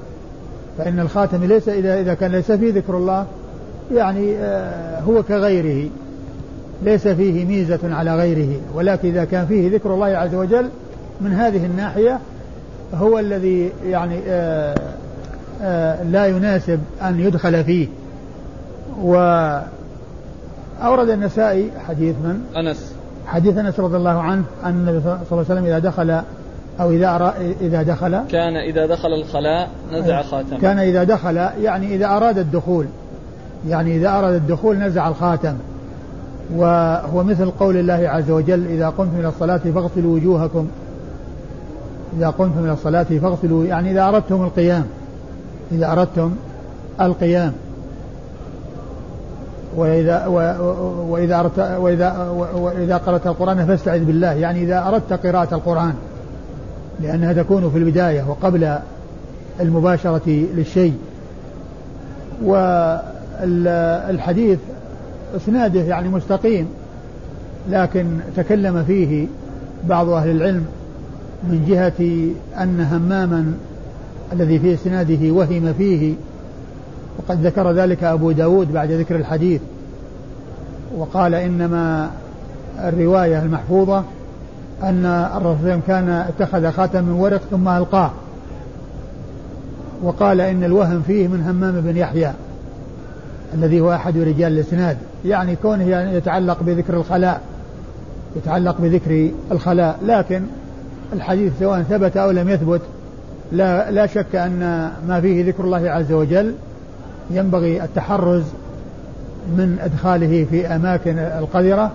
فإن 0.77 0.99
الخاتم 0.99 1.43
ليس 1.43 1.69
إذا 1.69 1.99
إذا 1.99 2.13
كان 2.13 2.31
ليس 2.31 2.51
فيه 2.51 2.73
ذكر 2.73 2.97
الله 2.97 3.25
يعني 3.91 4.37
آه، 4.37 4.99
هو 4.99 5.23
كغيره 5.23 5.89
ليس 6.83 7.07
فيه 7.07 7.45
ميزة 7.45 7.79
على 7.83 8.15
غيره 8.15 8.55
ولكن 8.73 9.09
إذا 9.09 9.25
كان 9.25 9.45
فيه 9.45 9.71
ذكر 9.71 9.93
الله 9.93 10.05
عز 10.05 10.35
وجل 10.35 10.69
من 11.21 11.33
هذه 11.33 11.65
الناحية 11.65 12.19
هو 12.93 13.19
الذي 13.19 13.71
يعني 13.85 14.19
آه، 14.27 14.75
آه، 15.61 16.03
لا 16.03 16.27
يناسب 16.27 16.79
أن 17.01 17.19
يدخل 17.19 17.63
فيه 17.63 17.87
وأورد 19.01 19.69
النسائي 21.09 21.71
حديث 21.87 22.15
من؟ 22.15 22.41
أنس 22.57 22.98
حديث 23.29 23.57
أنس 23.57 23.79
رضي 23.79 23.97
الله 23.97 24.21
عنه 24.21 24.43
أن 24.63 24.69
النبي 24.69 25.01
صلى 25.01 25.13
الله 25.13 25.25
عليه 25.31 25.41
وسلم 25.41 25.65
إذا 25.65 25.79
دخل 25.79 26.21
أو 26.79 26.91
إذا 26.91 27.15
أرى 27.15 27.33
إذا 27.61 27.83
دخل 27.83 28.19
كان 28.29 28.55
إذا 28.55 28.85
دخل 28.85 29.13
الخلاء 29.13 29.69
نزع 29.91 30.21
خاتمه. 30.21 30.59
كان 30.59 30.79
إذا 30.79 31.03
دخل 31.03 31.37
يعني 31.37 31.95
إذا 31.95 32.07
أراد 32.07 32.37
الدخول 32.37 32.85
يعني 33.67 33.97
إذا 33.97 34.09
أراد 34.09 34.33
الدخول 34.33 34.77
نزع 34.77 35.07
الخاتم. 35.07 35.53
وهو 36.55 37.23
مثل 37.23 37.51
قول 37.51 37.77
الله 37.77 38.09
عز 38.09 38.31
وجل 38.31 38.65
إذا 38.67 38.89
قمتم 38.89 39.19
إلى 39.19 39.27
الصلاة 39.27 39.57
فاغسلوا 39.57 40.15
وجوهكم. 40.15 40.67
إذا 42.17 42.29
قمتم 42.29 42.63
إلى 42.63 42.73
الصلاة 42.73 43.03
فاغسلوا 43.03 43.65
يعني 43.65 43.91
إذا 43.91 44.07
أردتم 44.07 44.43
القيام 44.43 44.85
إذا 45.71 45.91
أردتم 45.91 46.35
القيام. 47.01 47.53
وإذا 49.75 50.25
وإذا 50.25 51.51
وإذا 51.77 52.29
وإذا 52.53 52.97
قرأت 52.97 53.27
القرآن 53.27 53.65
فاستعذ 53.65 54.03
بالله. 54.03 54.33
يعني 54.33 54.63
إذا 54.63 54.87
أردت 54.87 55.13
قراءة 55.13 55.55
القرآن 55.55 55.93
لأنها 57.01 57.33
تكون 57.33 57.69
في 57.69 57.77
البداية 57.77 58.23
وقبل 58.29 58.75
المباشرة 59.59 60.45
للشيء. 60.55 60.93
والحديث 63.43 64.59
إسناده 65.35 65.81
يعني 65.81 66.09
مستقيم 66.09 66.67
لكن 67.69 68.05
تكلم 68.37 68.83
فيه 68.83 69.27
بعض 69.89 70.09
أهل 70.09 70.29
العلم 70.29 70.65
من 71.43 71.65
جهة 71.67 72.29
أن 72.63 72.87
هماما 72.91 73.53
الذي 74.33 74.59
في 74.59 74.73
إسناده 74.73 75.31
وهم 75.31 75.73
فيه 75.77 76.13
وقد 77.19 77.45
ذكر 77.45 77.71
ذلك 77.71 78.03
أبو 78.03 78.31
داود 78.31 78.73
بعد 78.73 78.91
ذكر 78.91 79.15
الحديث 79.15 79.61
وقال 80.97 81.35
إنما 81.35 82.11
الرواية 82.79 83.43
المحفوظة 83.43 84.03
أن 84.83 85.05
الرسول 85.35 85.79
كان 85.87 86.09
اتخذ 86.09 86.71
خاتم 86.71 87.03
من 87.03 87.11
ورق 87.11 87.41
ثم 87.51 87.67
ألقاه. 87.67 88.11
وقال 90.03 90.41
إن 90.41 90.63
الوهم 90.63 91.01
فيه 91.07 91.27
من 91.27 91.41
همام 91.41 91.81
بن 91.81 91.97
يحيى 91.97 92.31
الذي 93.53 93.81
هو 93.81 93.93
أحد 93.93 94.17
رجال 94.17 94.53
الإسناد 94.53 94.97
يعني 95.25 95.55
كونه 95.55 95.83
يتعلق 96.11 96.63
بذكر 96.63 96.93
الخلاء 96.93 97.41
يتعلق 98.35 98.75
بذكر 98.79 99.29
الخلاء 99.51 99.99
لكن 100.05 100.41
الحديث 101.13 101.53
سواء 101.59 101.81
ثبت 101.81 102.17
أو 102.17 102.31
لم 102.31 102.49
يثبت 102.49 102.81
لا, 103.51 103.91
لا 103.91 104.05
شك 104.05 104.35
أن 104.35 104.91
ما 105.07 105.21
فيه 105.21 105.45
ذكر 105.45 105.63
الله 105.63 105.89
عز 105.89 106.11
وجل 106.11 106.53
ينبغي 107.29 107.83
التحرز 107.83 108.43
من 109.47 109.77
إدخاله 109.81 110.45
في 110.51 110.67
أماكن 110.67 111.17
القذرة 111.19 111.91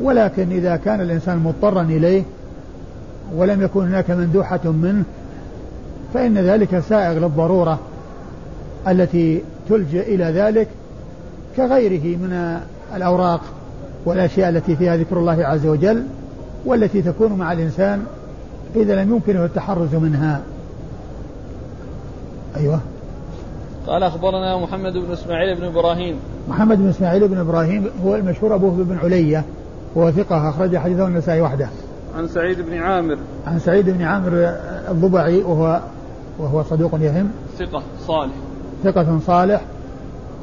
ولكن 0.00 0.52
إذا 0.52 0.76
كان 0.76 1.00
الإنسان 1.00 1.38
مضطرا 1.38 1.82
إليه 1.82 2.22
ولم 3.36 3.62
يكن 3.62 3.80
هناك 3.80 4.10
مندوحة 4.10 4.60
منه 4.64 5.04
فإن 6.14 6.38
ذلك 6.38 6.78
سائغ 6.88 7.18
للضرورة 7.18 7.78
التي 8.88 9.42
تلجأ 9.68 10.00
إلى 10.00 10.24
ذلك 10.24 10.68
كغيره 11.56 12.16
من 12.16 12.60
الأوراق 12.96 13.40
والأشياء 14.04 14.48
التي 14.48 14.76
فيها 14.76 14.96
ذكر 14.96 15.18
الله 15.18 15.46
عز 15.46 15.66
وجل 15.66 16.04
والتي 16.64 17.02
تكون 17.02 17.32
مع 17.32 17.52
الإنسان 17.52 18.04
إذا 18.76 19.02
لم 19.02 19.10
يمكنه 19.10 19.44
التحرز 19.44 19.94
منها. 19.94 20.40
أيوة. 22.56 22.80
قال 23.86 24.02
أخبرنا 24.02 24.56
محمد 24.56 24.92
بن 24.92 25.12
إسماعيل 25.12 25.56
بن 25.56 25.64
إبراهيم. 25.64 26.16
محمد 26.48 26.78
بن 26.78 26.88
إسماعيل 26.88 27.28
بن 27.28 27.38
إبراهيم 27.38 27.90
هو 28.04 28.16
المشهور 28.16 28.54
أبوه 28.54 28.70
بن 28.70 28.98
علية 28.98 29.44
وهو 29.94 30.10
ثقة 30.10 30.48
أخرج 30.48 30.76
حديثه 30.76 31.06
النسائي 31.06 31.40
وحده. 31.40 31.68
عن 32.16 32.28
سعيد 32.28 32.60
بن 32.60 32.78
عامر. 32.78 33.18
عن 33.46 33.58
سعيد 33.58 33.90
بن 33.90 34.02
عامر 34.02 34.30
الضبعي 34.90 35.42
وهو 35.42 35.80
وهو 36.38 36.62
صدوق 36.62 36.94
يهم. 37.00 37.30
ثقة 37.58 37.82
صالح. 38.06 38.32
ثقة 38.84 39.18
صالح. 39.26 39.60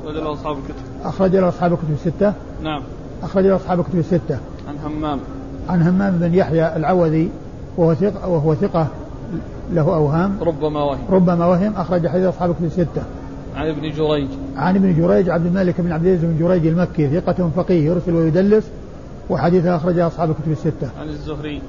أخرج 0.04 0.16
له 0.16 0.34
أصحاب 0.34 0.58
الكتب. 0.58 0.76
أخرج 1.04 1.36
له 1.36 1.50
أصحاب 1.50 1.74
الكتب 1.74 1.92
الستة. 1.92 2.34
نعم. 2.64 2.82
أخرج 3.24 3.46
له 3.46 3.56
أصحاب 3.56 3.80
الكتب 3.80 4.00
الستة. 4.00 4.38
عن 4.68 4.76
همام. 4.86 5.20
عن 5.70 5.82
همام 5.82 6.18
بن 6.18 6.34
يحيى 6.34 6.76
العوذي 6.76 7.30
وهو 7.78 7.94
ثقة 7.94 8.28
وهو 8.28 8.56
ثقة 8.56 8.88
له 9.74 9.96
أوهام. 9.96 10.38
ربما 10.42 10.84
وهم. 10.84 11.00
ربما 11.10 11.46
وهم. 11.46 11.74
أخرج 11.78 12.08
حديث 12.08 12.26
أصحاب 12.26 12.50
الكتب 12.50 12.66
الستة. 12.66 13.04
عن 13.56 13.68
ابن 13.68 13.92
جريج 13.92 14.28
عن 14.56 14.76
ابن 14.76 14.96
جريج 14.96 15.30
عبد 15.30 15.46
الملك 15.46 15.82
بن 15.82 15.92
عبد 15.92 16.06
العزيز 16.06 16.26
بن 16.26 16.38
جريج 16.40 16.68
المكي 16.68 17.08
ثقة 17.08 17.50
فقيه 17.56 17.86
يرسل 17.86 18.16
ويدلس 18.16 18.64
وحديثه 19.30 19.76
أخرجه 19.76 20.08
أصحاب 20.08 20.30
الكتب 20.30 20.52
الستة 20.52 20.90
عن 21.00 21.10
الزهري 21.10 21.62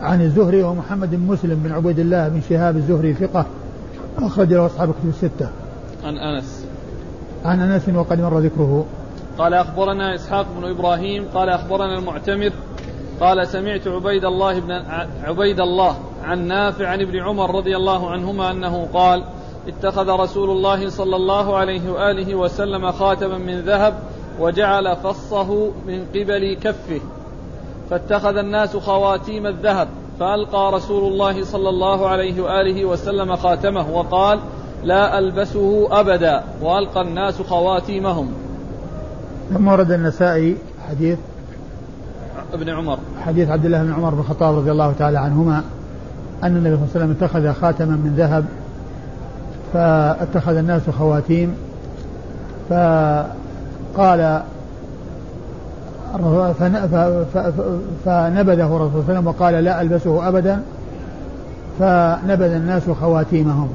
عن 0.00 0.22
الزهري 0.22 0.62
ومحمد 0.62 1.10
بن 1.10 1.26
مسلم 1.26 1.60
بن 1.64 1.72
عبيد 1.72 1.98
الله 1.98 2.28
بن 2.28 2.40
شهاب 2.48 2.76
الزهري 2.76 3.14
ثقة 3.14 3.46
أخرج 4.18 4.52
له 4.52 4.66
أصحاب 4.66 4.90
الكتب 4.90 5.08
الستة. 5.08 5.48
عن 6.04 6.18
أنس. 6.18 6.66
عن 7.44 7.60
أنس 7.60 7.88
وقد 7.88 8.20
مر 8.20 8.38
ذكره. 8.38 8.86
قال 9.38 9.54
أخبرنا 9.54 10.14
إسحاق 10.14 10.46
بن 10.58 10.70
إبراهيم 10.70 11.24
قال 11.34 11.48
أخبرنا 11.48 11.98
المعتمر 11.98 12.52
قال 13.20 13.46
سمعت 13.46 13.88
عبيد 13.88 14.24
الله 14.24 14.60
بن 14.60 14.70
عبيد 15.24 15.60
الله 15.60 15.96
عن 16.22 16.46
نافع 16.46 16.88
عن 16.88 17.00
ابن 17.00 17.18
عمر 17.18 17.54
رضي 17.54 17.76
الله 17.76 18.10
عنهما 18.10 18.50
أنه 18.50 18.88
قال 18.92 19.24
اتخذ 19.68 20.08
رسول 20.08 20.50
الله 20.50 20.90
صلى 20.90 21.16
الله 21.16 21.56
عليه 21.56 21.90
وآله 21.90 22.34
وسلم 22.34 22.92
خاتما 22.92 23.38
من 23.38 23.60
ذهب 23.60 23.94
وجعل 24.40 24.96
فصه 24.96 25.70
من 25.86 26.04
قبل 26.14 26.56
كفه. 26.62 27.00
فاتخذ 27.90 28.36
الناس 28.36 28.76
خواتيم 28.76 29.46
الذهب 29.46 29.88
فألقى 30.20 30.72
رسول 30.72 31.12
الله 31.12 31.44
صلى 31.44 31.68
الله 31.68 32.08
عليه 32.08 32.42
وآله 32.42 32.84
وسلم 32.84 33.36
خاتمه 33.36 33.90
وقال 33.90 34.38
لا 34.84 35.18
ألبسه 35.18 35.88
أبدا. 36.00 36.44
وألقى 36.62 37.00
الناس 37.00 37.42
خواتيمهم. 37.42 38.32
ثم 39.54 39.68
ورد 39.68 39.90
النسائي 39.90 40.56
حديث 40.88 41.18
ابن 42.52 42.68
عمر. 42.68 42.98
حديث 43.20 43.48
عبد 43.48 43.64
الله 43.64 43.82
بن 43.82 43.92
عمر 43.92 44.10
بن 44.10 44.20
الخطاب 44.20 44.58
رضي 44.58 44.70
الله 44.70 44.92
تعالى 44.92 45.18
عنهما 45.18 45.62
أن 46.44 46.56
النبي 46.56 46.76
صلى 46.76 46.84
الله 46.84 46.88
عليه 46.94 47.04
وسلم 47.04 47.10
اتخذ 47.10 47.60
خاتما 47.60 47.96
من 47.96 48.14
ذهب 48.16 48.44
فاتخذ 49.72 50.56
الناس 50.56 50.82
خواتيم. 50.98 51.54
فقال 52.70 54.42
فنبذه 58.04 58.76
الرسول 58.76 58.90
صلى 58.92 59.00
الله 59.00 59.04
عليه 59.08 59.12
وسلم 59.12 59.26
وقال 59.26 59.54
لا 59.54 59.80
ألبسه 59.80 60.28
أبدا. 60.28 60.62
فنبذ 61.78 62.52
الناس 62.52 62.90
خواتيمهم. 63.00 63.68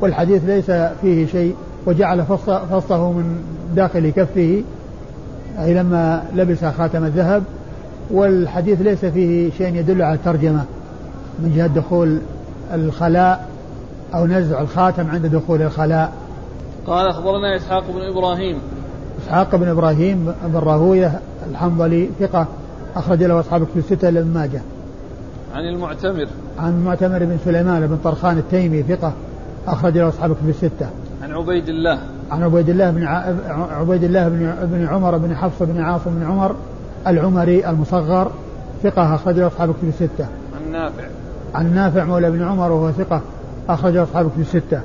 والحديث 0.00 0.44
ليس 0.44 0.70
فيه 1.02 1.26
شيء 1.26 1.54
وجعل 1.86 2.24
فصه 2.70 3.12
من 3.12 3.44
داخل 3.76 4.10
كفه 4.10 4.62
أي 5.58 5.74
لما 5.74 6.22
لبس 6.34 6.64
خاتم 6.64 7.04
الذهب. 7.04 7.42
والحديث 8.10 8.80
ليس 8.80 9.04
فيه 9.04 9.50
شيء 9.58 9.74
يدل 9.74 10.02
على 10.02 10.14
الترجمة 10.14 10.64
من 11.38 11.52
جهة 11.56 11.66
دخول 11.66 12.18
الخلاء. 12.74 13.51
أو 14.14 14.26
نزع 14.26 14.60
الخاتم 14.60 15.10
عند 15.10 15.26
دخول 15.26 15.62
الخلاء 15.62 16.12
قال 16.86 17.08
أخبرنا 17.08 17.56
إسحاق 17.56 17.84
بن 17.90 18.00
إبراهيم 18.00 18.58
إسحاق 19.22 19.56
بن 19.56 19.68
إبراهيم 19.68 20.32
بن 20.44 20.58
راهوية 20.58 21.20
الحنظلي 21.50 22.08
ثقة 22.20 22.46
أخرج 22.96 23.22
له 23.22 23.40
أصحاب 23.40 23.64
كتب 23.64 23.76
الستة 23.76 24.08
إلا 24.08 24.24
ماجه. 24.24 24.60
عن 25.54 25.64
المعتمر 25.64 26.26
عن 26.58 26.70
المعتمر 26.70 27.18
بن 27.18 27.38
سليمان 27.44 27.86
بن 27.86 27.98
طرخان 28.04 28.38
التيمي 28.38 28.82
ثقة 28.82 29.12
أخرج 29.66 29.98
له 29.98 30.08
أصحاب 30.08 30.32
كتب 30.34 30.48
الستة. 30.48 30.86
عن 31.22 31.32
عبيد 31.32 31.68
الله 31.68 31.98
عن 32.30 32.42
عبيد 32.42 32.68
الله 32.68 32.90
بن 32.90 33.04
ع... 33.04 33.24
عبيد 33.80 34.04
الله 34.04 34.28
بن 34.28 34.54
بن 34.62 34.86
عمر 34.86 35.18
بن 35.18 35.36
حفص 35.36 35.62
بن 35.62 35.80
عاصم 35.80 36.10
بن 36.10 36.26
عمر 36.26 36.54
العمري 37.06 37.68
المصغر 37.68 38.30
ثقة 38.82 39.14
أخرج 39.14 39.38
له 39.38 39.46
أصحاب 39.46 39.72
كتب 39.72 39.88
الستة. 39.88 40.26
عن 40.56 40.72
نافع 40.72 41.04
عن 41.54 41.74
نافع 41.74 42.04
مولى 42.04 42.30
بن 42.30 42.42
عمر 42.42 42.72
وهو 42.72 42.92
ثقة 42.92 43.20
أخرج 43.68 43.96
أصحاب 43.96 44.30
كتب 44.30 44.40
الستة. 44.40 44.80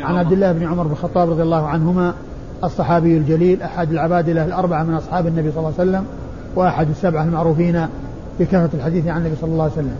عن 0.00 0.14
عبد 0.14 0.32
الله 0.32 0.52
بن 0.52 0.66
عمر 0.66 0.82
بن 0.82 0.92
الخطاب 0.92 1.30
رضي 1.30 1.42
الله 1.42 1.66
عنهما 1.66 2.14
الصحابي 2.64 3.16
الجليل 3.16 3.62
أحد 3.62 3.90
العبادلة 3.92 4.44
الأربعة 4.44 4.82
من 4.82 4.94
أصحاب 4.94 5.26
النبي 5.26 5.50
صلى 5.50 5.58
الله 5.58 5.72
عليه 5.78 5.90
وسلم 5.90 6.06
وأحد 6.56 6.90
السبعة 6.90 7.24
المعروفين 7.24 7.86
بكثرة 8.40 8.70
الحديث 8.74 9.06
عن 9.06 9.20
النبي 9.20 9.36
صلى 9.40 9.50
الله 9.50 9.62
عليه 9.62 9.72
وسلم 9.72 9.96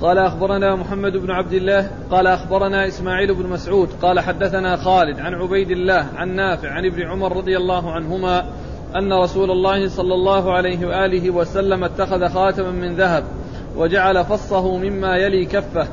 قال 0.00 0.18
أخبرنا 0.18 0.74
محمد 0.74 1.12
بن 1.12 1.30
عبد 1.30 1.52
الله 1.52 1.90
قال 2.10 2.26
أخبرنا 2.26 2.88
إسماعيل 2.88 3.34
بن 3.34 3.46
مسعود 3.46 3.88
قال 4.02 4.20
حدثنا 4.20 4.76
خالد 4.76 5.20
عن 5.20 5.34
عبيد 5.34 5.70
الله 5.70 6.06
عن 6.16 6.28
نافع 6.28 6.70
عن 6.70 6.84
ابن 6.84 7.02
عمر 7.02 7.36
رضي 7.36 7.56
الله 7.56 7.92
عنهما 7.92 8.44
أن 8.96 9.12
رسول 9.12 9.50
الله 9.50 9.88
صلى 9.88 10.14
الله 10.14 10.52
عليه 10.52 10.86
وآله 10.86 11.30
وسلم 11.30 11.84
اتخذ 11.84 12.28
خاتما 12.28 12.70
من 12.70 12.96
ذهب 12.96 13.24
وجعل 13.76 14.24
فصه 14.24 14.76
مما 14.76 15.16
يلي 15.16 15.44
كفه 15.44 15.86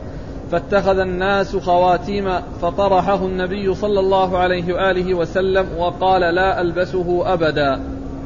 فاتخذ 0.53 0.99
الناس 0.99 1.55
خواتيم 1.55 2.29
فطرحه 2.61 3.25
النبي 3.25 3.75
صلى 3.75 3.99
الله 3.99 4.37
عليه 4.37 4.73
وآله 4.73 5.13
وسلم 5.13 5.65
وقال 5.77 6.21
لا 6.35 6.61
ألبسه 6.61 7.33
أبدا. 7.33 7.79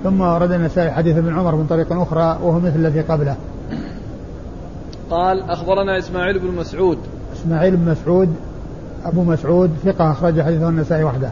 ثم 0.03 0.21
ورد 0.21 0.51
النسائي 0.51 0.91
حديث 0.91 1.17
ابن 1.17 1.39
عمر 1.39 1.55
من 1.55 1.67
طريق 1.67 1.93
أخرى 1.93 2.39
وهو 2.43 2.59
مثل 2.59 2.75
الذي 2.75 3.01
قبله. 3.01 3.35
قال 5.09 5.49
أخبرنا 5.49 5.97
إسماعيل 5.97 6.39
بن 6.39 6.47
مسعود. 6.47 6.97
إسماعيل 7.35 7.77
بن 7.77 7.91
مسعود 7.91 8.35
أبو 9.05 9.23
مسعود 9.23 9.71
ثقة 9.83 10.11
أخرج 10.11 10.41
حديثه 10.41 10.69
النسائي 10.69 11.03
وحده. 11.03 11.29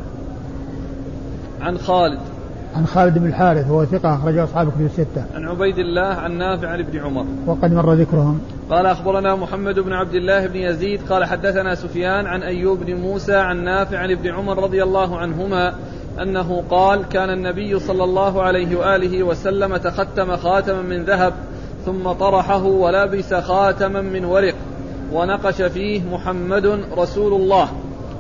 عن 1.61 1.77
خالد. 1.77 2.19
عن 2.75 2.85
خالد 2.85 3.17
بن 3.17 3.27
الحارث 3.27 3.69
وهو 3.69 3.85
ثقة 3.85 4.15
أخرجه 4.15 4.43
أصحاب 4.43 4.71
كتب 4.71 4.81
الستة. 4.81 5.25
عن 5.35 5.47
عبيد 5.47 5.77
الله 5.77 6.01
عن 6.01 6.37
نافع 6.37 6.67
عن 6.67 6.79
ابن 6.79 6.99
عمر. 6.99 7.25
وقد 7.47 7.73
مر 7.73 7.93
ذكرهم. 7.93 8.39
قال 8.69 8.85
أخبرنا 8.85 9.35
محمد 9.35 9.79
بن 9.79 9.93
عبد 9.93 10.15
الله 10.15 10.47
بن 10.47 10.55
يزيد 10.55 11.01
قال 11.09 11.25
حدثنا 11.25 11.75
سفيان 11.75 12.25
عن 12.25 12.43
أيوب 12.43 12.79
بن 12.79 12.95
موسى 12.95 13.35
عن 13.35 13.63
نافع 13.63 13.97
عن 13.97 14.11
ابن 14.11 14.29
عمر 14.29 14.63
رضي 14.63 14.83
الله 14.83 15.17
عنهما 15.17 15.73
أنه 16.21 16.63
قال 16.69 17.09
كان 17.09 17.29
النبي 17.29 17.79
صلى 17.79 18.03
الله 18.03 18.43
عليه 18.43 18.75
وآله 18.75 19.23
وسلم 19.23 19.77
تختم 19.77 20.35
خاتما 20.35 20.81
من 20.81 21.03
ذهب 21.03 21.33
ثم 21.85 22.11
طرحه 22.11 22.63
ولبس 22.63 23.33
خاتما 23.33 24.01
من 24.01 24.25
ورق 24.25 24.55
ونقش 25.13 25.61
فيه 25.61 26.01
محمد 26.11 26.65
رسول 26.97 27.33
الله 27.33 27.69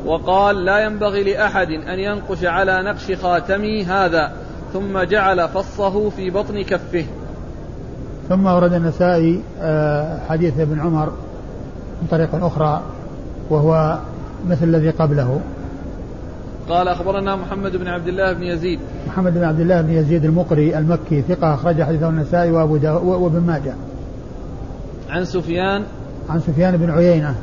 وقال 0.05 0.65
لا 0.65 0.79
ينبغي 0.79 1.23
لأحد 1.23 1.71
أن 1.71 1.99
ينقش 1.99 2.43
على 2.43 2.83
نقش 2.83 3.11
خاتمي 3.11 3.83
هذا 3.83 4.31
ثم 4.75 4.99
جعل 4.99 5.49
فصه 5.49 6.09
في 6.09 6.29
بطن 6.29 6.61
كفه. 6.61 7.05
ثم 8.29 8.45
ورد 8.45 8.73
النسائي 8.73 9.41
آه، 9.61 10.19
حديث 10.29 10.59
ابن 10.59 10.79
عمر 10.79 11.05
من 12.01 12.07
طريق 12.11 12.35
أخرى 12.35 12.81
وهو 13.49 13.99
مثل 14.47 14.63
الذي 14.63 14.89
قبله. 14.89 15.39
قال 16.69 16.87
أخبرنا 16.87 17.35
محمد 17.35 17.75
بن 17.75 17.87
عبد 17.87 18.07
الله 18.07 18.33
بن 18.33 18.43
يزيد. 18.43 18.79
محمد 19.07 19.33
بن 19.33 19.43
عبد 19.43 19.59
الله 19.59 19.81
بن 19.81 19.93
يزيد 19.93 20.25
المقري 20.25 20.77
المكي 20.77 21.21
ثقة 21.21 21.53
أخرج 21.53 21.83
حديثه 21.83 22.09
النسائي 22.09 22.51
وأبو 22.51 22.79
وابن 23.23 23.39
ماجه. 23.39 23.73
عن 25.09 25.25
سفيان. 25.25 25.83
عن 26.29 26.39
سفيان 26.39 26.77
بن 26.77 26.89
عيينة 26.89 27.35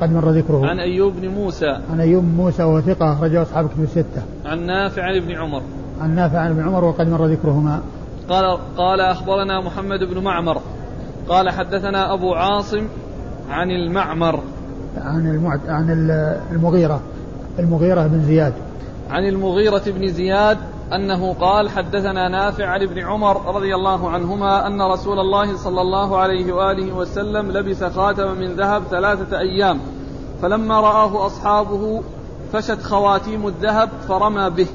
قد 0.00 0.12
مر 0.12 0.30
ذكره. 0.30 0.66
عن 0.66 0.78
أيوب 0.78 1.12
بن 1.20 1.28
موسى. 1.28 1.78
عن 1.92 2.00
أيوب 2.00 2.24
بن 2.24 2.36
موسى 2.36 2.62
وهو 2.62 2.80
ثقة 2.80 3.12
أخرجه 3.12 3.42
أصحاب 3.42 3.68
كتب 3.68 3.82
الستة. 3.82 4.22
عن 4.46 4.66
نافع 4.66 5.02
عن 5.02 5.16
ابن 5.16 5.32
عمر. 5.32 5.62
عن 6.02 6.14
نافع 6.14 6.38
عن 6.38 6.50
ابن 6.50 6.62
عمر 6.62 6.84
وقد 6.84 7.08
مر 7.08 7.26
ذكرهما. 7.26 7.80
قال 8.28 8.58
قال 8.76 9.00
أخبرنا 9.00 9.60
محمد 9.60 9.98
بن 9.98 10.24
معمر. 10.24 10.60
قال 11.28 11.50
حدثنا 11.50 12.14
أبو 12.14 12.34
عاصم 12.34 12.88
عن 13.50 13.70
المعمر. 13.70 14.40
عن 14.96 15.26
المعت... 15.26 15.60
عن 15.68 15.90
المغيرة. 16.52 17.00
المغيرة 17.58 18.06
بن 18.06 18.22
زياد. 18.22 18.52
عن 19.10 19.24
المغيرة 19.24 19.82
بن 19.86 20.08
زياد 20.08 20.58
أنه 20.92 21.32
قال 21.32 21.70
حدثنا 21.70 22.28
نافع 22.28 22.66
عن 22.66 22.82
ابن 22.82 22.98
عمر 22.98 23.54
رضي 23.56 23.74
الله 23.74 24.10
عنهما 24.10 24.66
أن 24.66 24.82
رسول 24.82 25.18
الله 25.18 25.56
صلى 25.56 25.80
الله 25.80 26.18
عليه 26.18 26.52
وآله 26.52 26.92
وسلم 26.92 27.50
لبس 27.50 27.84
خاتما 27.84 28.34
من 28.34 28.54
ذهب 28.54 28.82
ثلاثة 28.90 29.38
أيام 29.38 29.80
فلما 30.42 30.80
رآه 30.80 31.26
أصحابه 31.26 32.02
فشت 32.52 32.82
خواتيم 32.82 33.46
الذهب 33.46 33.88
فرمى 34.08 34.50
به. 34.50 34.66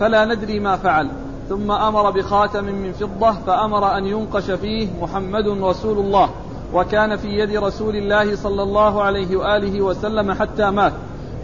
فلا 0.00 0.24
ندري 0.24 0.60
ما 0.60 0.76
فعل. 0.76 1.08
ثم 1.48 1.72
أمر 1.72 2.10
بخاتم 2.10 2.64
من 2.64 2.92
فضة 2.92 3.32
فأمر 3.32 3.96
أن 3.96 4.06
ينقش 4.06 4.50
فيه 4.50 4.88
محمد 5.00 5.48
رسول 5.48 5.98
الله 5.98 6.30
وكان 6.74 7.16
في 7.16 7.28
يد 7.28 7.56
رسول 7.56 7.96
الله 7.96 8.36
صلى 8.36 8.62
الله 8.62 9.02
عليه 9.02 9.36
وآله 9.36 9.82
وسلم 9.82 10.32
حتى 10.32 10.70
مات. 10.70 10.92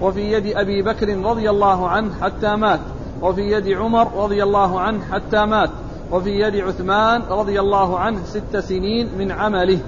وفي 0.02 0.32
يد 0.32 0.56
أبي 0.56 0.82
بكر 0.82 1.18
رضي 1.24 1.50
الله 1.50 1.88
عنه 1.88 2.14
حتى 2.20 2.56
مات. 2.56 2.80
وفي 3.22 3.52
يد 3.52 3.68
عمر 3.68 4.24
رضي 4.24 4.42
الله 4.42 4.80
عنه 4.80 5.04
حتى 5.12 5.46
مات. 5.46 5.70
وفي 6.12 6.30
يد 6.30 6.56
عثمان 6.56 7.22
رضي 7.30 7.60
الله 7.60 7.98
عنه 7.98 8.24
ست 8.24 8.56
سنين 8.56 9.08
من 9.18 9.30
عمله. 9.30 9.78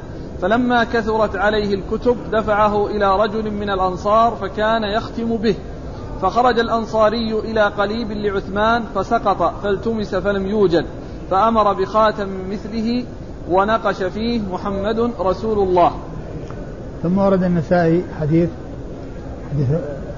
فلما 0.43 0.85
كثرت 0.85 1.37
عليه 1.37 1.75
الكتب 1.75 2.17
دفعه 2.31 2.87
إلى 2.87 3.17
رجل 3.17 3.51
من 3.51 3.71
الأنصار 3.71 4.37
فكان 4.41 4.85
يختم 4.85 5.37
به. 5.37 5.55
فخرج 6.23 6.59
الأنصاري 6.59 7.39
إلى 7.39 7.63
قليب 7.63 8.13
لعثمان 8.13 8.83
فسقط 8.95 9.55
فالتمس 9.63 10.15
فلم 10.15 10.47
يوجد 10.47 10.85
فأمر 11.31 11.73
بخاتم 11.73 12.29
مثله 12.51 13.05
ونقش 13.51 14.03
فيه 14.03 14.41
محمد 14.53 15.11
رسول 15.21 15.69
الله. 15.69 15.93
ثم 17.03 17.19
ورد 17.19 17.43
النسائي 17.43 18.05
حديث 18.21 18.49
حديث 19.53 19.69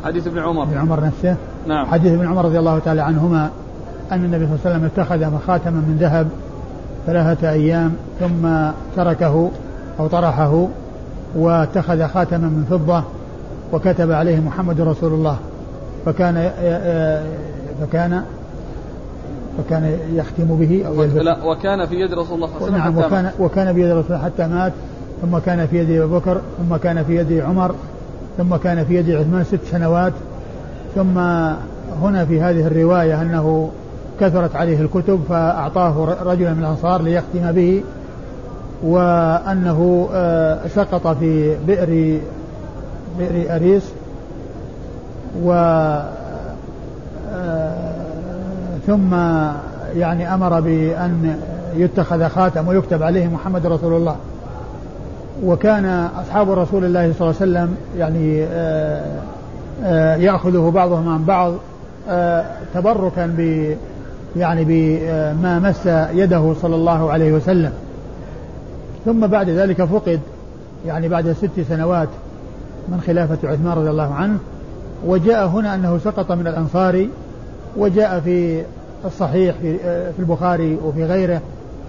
حديث 0.05 0.27
ابن 0.27 0.38
عمر. 0.38 0.62
ابن 0.62 0.79
عمر 0.79 1.05
نفسه. 1.05 1.37
نعم. 1.67 1.87
حديث 1.87 2.12
ابن 2.12 2.27
عمر 2.27 2.45
رضي 2.45 2.59
الله 2.59 2.79
تعالى 2.79 3.01
عنهما 3.01 3.51
أن 4.12 4.25
النبي 4.25 4.47
صلى 4.47 4.55
الله 4.55 4.61
عليه 4.64 4.77
وسلم 4.77 4.85
اتخذ 4.85 5.47
خاتما 5.47 5.77
من 5.77 5.97
ذهب 6.01 6.29
ثلاثة 7.07 7.51
أيام 7.51 7.95
ثم 8.21 8.71
تركه 8.97 9.51
أو 10.01 10.07
طرحه 10.07 10.69
واتخذ 11.37 12.09
خاتما 12.09 12.49
من 12.49 12.67
فضة 12.71 13.03
وكتب 13.73 14.12
عليه 14.12 14.40
محمد 14.40 14.81
رسول 14.81 15.12
الله. 15.12 15.38
فكان 16.05 16.51
فكان 17.81 18.23
فكان 19.59 19.99
يختم 20.12 20.45
به 20.45 20.85
أو 20.87 21.05
لا 21.05 21.45
وكان 21.45 21.87
في 21.87 21.95
يد 21.95 22.12
رسول 22.12 22.35
الله 22.35 22.49
صلى 22.59 22.69
الله 22.69 22.81
عليه 22.81 22.93
وسلم. 22.93 22.97
نعم 22.97 22.99
وكان 22.99 23.31
وكان 23.38 23.75
في 23.75 23.81
يد 23.81 23.90
رسول 23.90 24.17
الله 24.17 24.25
حتى 24.25 24.47
مات 24.47 24.73
ثم 25.23 25.38
كان 25.38 25.67
في 25.67 25.79
يد 25.79 25.90
ابي 25.90 26.14
بكر 26.14 26.40
ثم 26.59 26.77
كان 26.77 27.05
في 27.05 27.17
يد 27.17 27.33
عمر 27.33 27.75
ثم 28.38 28.57
كان 28.57 28.85
في 28.85 28.95
يد 28.95 29.11
عثمان 29.11 29.45
ست 29.45 29.64
سنوات. 29.71 30.12
ثم 30.95 31.19
هنا 32.03 32.25
في 32.25 32.40
هذه 32.40 32.67
الرواية 32.67 33.23
أنه 33.23 33.71
كثرت 34.21 34.57
عليه 34.57 34.81
الكتب 34.81 35.21
فأعطاه 35.29 36.17
رجلا 36.23 36.53
من 36.55 36.61
الأنصار 36.61 37.03
ليختم 37.03 37.53
به 37.53 37.83
وأنه 38.83 40.09
آه، 40.12 40.67
سقط 40.69 41.07
في 41.07 41.57
بئر 41.67 42.21
بئر 43.19 43.57
أريس. 43.57 43.83
و 45.42 45.53
آه، 47.35 47.73
ثم 48.87 49.14
يعني 49.97 50.35
أمر 50.35 50.61
بأن 50.61 51.37
يتخذ 51.77 52.29
خاتم 52.29 52.68
ويكتب 52.68 53.03
عليه 53.03 53.29
محمد 53.29 53.66
رسول 53.66 53.92
الله. 53.92 54.16
وكان 55.44 56.09
أصحاب 56.20 56.51
رسول 56.51 56.85
الله 56.85 57.12
صلى 57.12 57.31
الله 57.31 57.40
عليه 57.40 57.53
وسلم 57.53 57.77
يعني 57.99 58.44
آه، 58.44 59.05
آه، 59.85 60.16
يأخذه 60.16 60.73
بعضهم 60.75 61.09
عن 61.09 61.25
بعض 61.25 61.53
تبركا 62.75 63.27
ب 63.27 63.75
يعني 64.37 64.64
بما 64.64 65.59
مس 65.59 65.87
يده 66.14 66.55
صلى 66.62 66.75
الله 66.75 67.12
عليه 67.12 67.33
وسلم. 67.33 67.73
ثم 69.05 69.27
بعد 69.27 69.49
ذلك 69.49 69.85
فقد 69.85 70.20
يعني 70.87 71.09
بعد 71.09 71.33
ست 71.33 71.61
سنوات 71.68 72.09
من 72.88 73.01
خلافة 73.07 73.49
عثمان 73.49 73.79
رضي 73.79 73.90
الله 73.90 74.14
عنه 74.14 74.38
وجاء 75.07 75.47
هنا 75.47 75.75
أنه 75.75 75.99
سقط 75.99 76.33
من 76.33 76.47
الأنصار 76.47 77.07
وجاء 77.77 78.21
في 78.21 78.62
الصحيح 79.05 79.57
في, 79.62 79.79
في 80.12 80.19
البخاري 80.19 80.79
وفي 80.85 81.05
غيره 81.05 81.40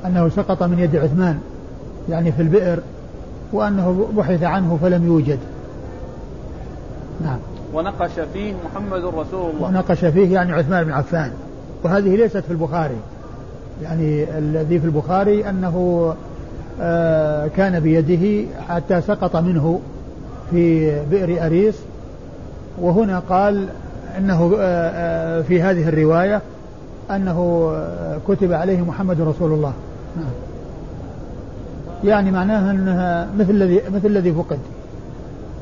أنه 0.06 0.30
سقط 0.30 0.64
من 0.64 0.80
يد 0.80 0.96
عثمان 0.96 1.40
يعني 2.10 2.32
في 2.32 2.42
البئر 2.42 2.80
وأنه 3.54 4.08
بحث 4.18 4.44
عنه 4.44 4.80
فلم 4.82 5.06
يوجد. 5.06 5.40
نعم. 7.24 7.38
ونقش 7.74 8.20
فيه 8.34 8.54
محمد 8.66 9.06
رسول 9.06 9.52
الله. 9.56 9.68
ونقش 9.68 10.06
فيه 10.06 10.34
يعني 10.34 10.54
عثمان 10.54 10.84
بن 10.84 10.92
عفان. 10.92 11.32
وهذه 11.84 12.16
ليست 12.16 12.38
في 12.38 12.52
البخاري. 12.52 12.98
يعني 13.84 14.38
الذي 14.38 14.80
في 14.80 14.86
البخاري 14.86 15.50
أنه 15.50 16.14
آه 16.82 17.48
كان 17.48 17.80
بيده 17.80 18.48
حتى 18.70 19.02
سقط 19.02 19.36
منه 19.36 19.80
في 20.52 20.96
بئر 21.12 21.46
أريس 21.46 21.76
وهنا 22.82 23.20
قال 23.20 23.68
إنه 24.18 24.56
آه، 24.60 24.60
آه، 24.60 25.42
في 25.42 25.62
هذه 25.62 25.90
الرواية 25.90 26.42
أنه 27.12 27.72
آه، 27.76 28.18
كتب 28.28 28.54
عليه 28.54 28.82
محمد 28.82 29.22
رسول 29.22 29.52
الله. 29.52 29.74
يعني 32.04 32.32
معناها 32.32 32.72
أنها 32.72 33.28
مثل 33.40 33.50
الذي 33.50 33.82
مثل 33.94 34.06
الذي 34.06 34.34
فقد 34.34 34.60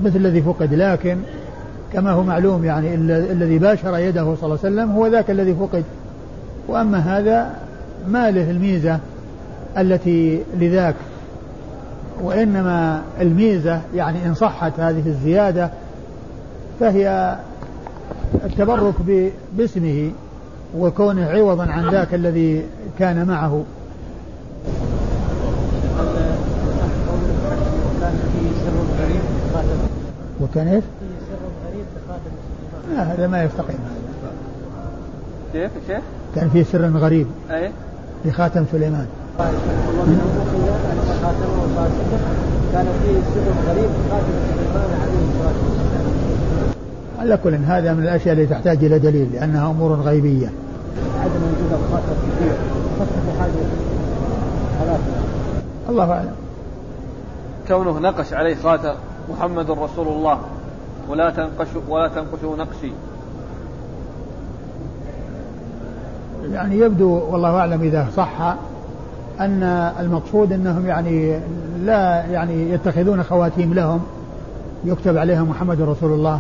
مثل 0.04 0.16
الذي 0.16 0.42
فقد 0.42 0.74
لكن 0.74 1.18
كما 1.94 2.12
هو 2.12 2.24
معلوم 2.24 2.66
يعني 2.66 2.96
الذي 2.96 3.58
باشر 3.58 3.98
يده 3.98 4.36
صلى 4.36 4.44
الله 4.44 4.60
عليه 4.64 4.76
وسلم 4.76 4.92
هو 4.92 5.08
ذاك 5.08 5.32
الذي 5.32 5.56
فقد 5.56 5.84
وأما 6.68 6.98
هذا 6.98 7.50
ما 8.08 8.32
له 8.32 8.52
الميزة 8.52 9.00
التي 9.78 10.44
لذاك 10.60 10.96
وإنما 12.22 13.02
الميزة 13.22 13.82
يعني 13.96 14.26
إن 14.26 14.34
صحت 14.34 14.80
هذه 14.80 15.04
الزيادة 15.08 15.70
فهي 16.80 17.38
التبرك 18.46 18.94
باسمه 19.58 20.12
وكونه 20.78 21.26
عوضا 21.26 21.66
عن 21.66 21.90
ذاك 21.90 22.14
الذي 22.14 22.66
كان 23.00 23.28
معه. 23.28 23.64
وكان 30.42 30.68
إيش؟ 30.68 30.84
لا 32.96 33.04
هذا 33.04 33.28
ما 33.28 33.44
يستقيم. 33.44 33.80
كيف 35.54 35.72
شيخ؟ 35.88 36.02
كان 36.36 36.50
في 36.50 36.64
سر 36.64 36.98
غريب. 36.98 37.28
إيه 37.52 37.72
لخاتم 38.26 38.66
سليمان. 38.72 39.08
كان 42.74 42.88
فيه 43.04 43.20
سر 43.34 43.72
غريب 43.72 43.90
خاتم 44.10 44.34
سليمان 44.50 44.90
عليه 45.02 45.24
الصلاة 45.30 45.58
والسلام. 45.64 46.23
على 47.20 47.38
كل 47.44 47.56
هذا 47.56 47.94
من 47.94 48.04
الأشياء 48.04 48.34
التي 48.34 48.46
تحتاج 48.46 48.84
إلى 48.84 49.00
دليل 49.00 49.34
لأنها 49.34 49.72
أمور 49.72 49.94
غيبية. 49.94 50.48
عدم 51.20 51.42
وجود 51.44 51.80
كثير 52.40 52.54
حاجة 53.40 54.98
الله 55.90 56.12
أعلم. 56.12 56.34
كونه 57.68 58.00
نقش 58.00 58.34
عليه 58.34 58.56
خاتم 58.56 58.94
محمد 59.30 59.72
رسول 59.72 60.08
الله 60.08 60.40
ولا 61.10 61.30
تنقش 61.30 61.68
ولا 61.90 62.08
تنقشوا 62.08 62.58
نقشي 62.58 62.92
يعني 66.52 66.78
يبدو 66.80 67.22
والله 67.32 67.50
أعلم 67.50 67.82
إذا 67.82 68.08
صح 68.18 68.56
أن 69.40 69.64
المقصود 70.00 70.52
أنهم 70.52 70.86
يعني 70.88 71.40
لا 71.86 72.26
يعني 72.26 72.72
يتخذون 72.72 73.24
خواتيم 73.24 73.74
لهم 73.74 74.02
يكتب 74.86 75.18
عليها 75.18 75.44
محمد 75.44 75.82
رسول 75.82 76.12
الله 76.12 76.40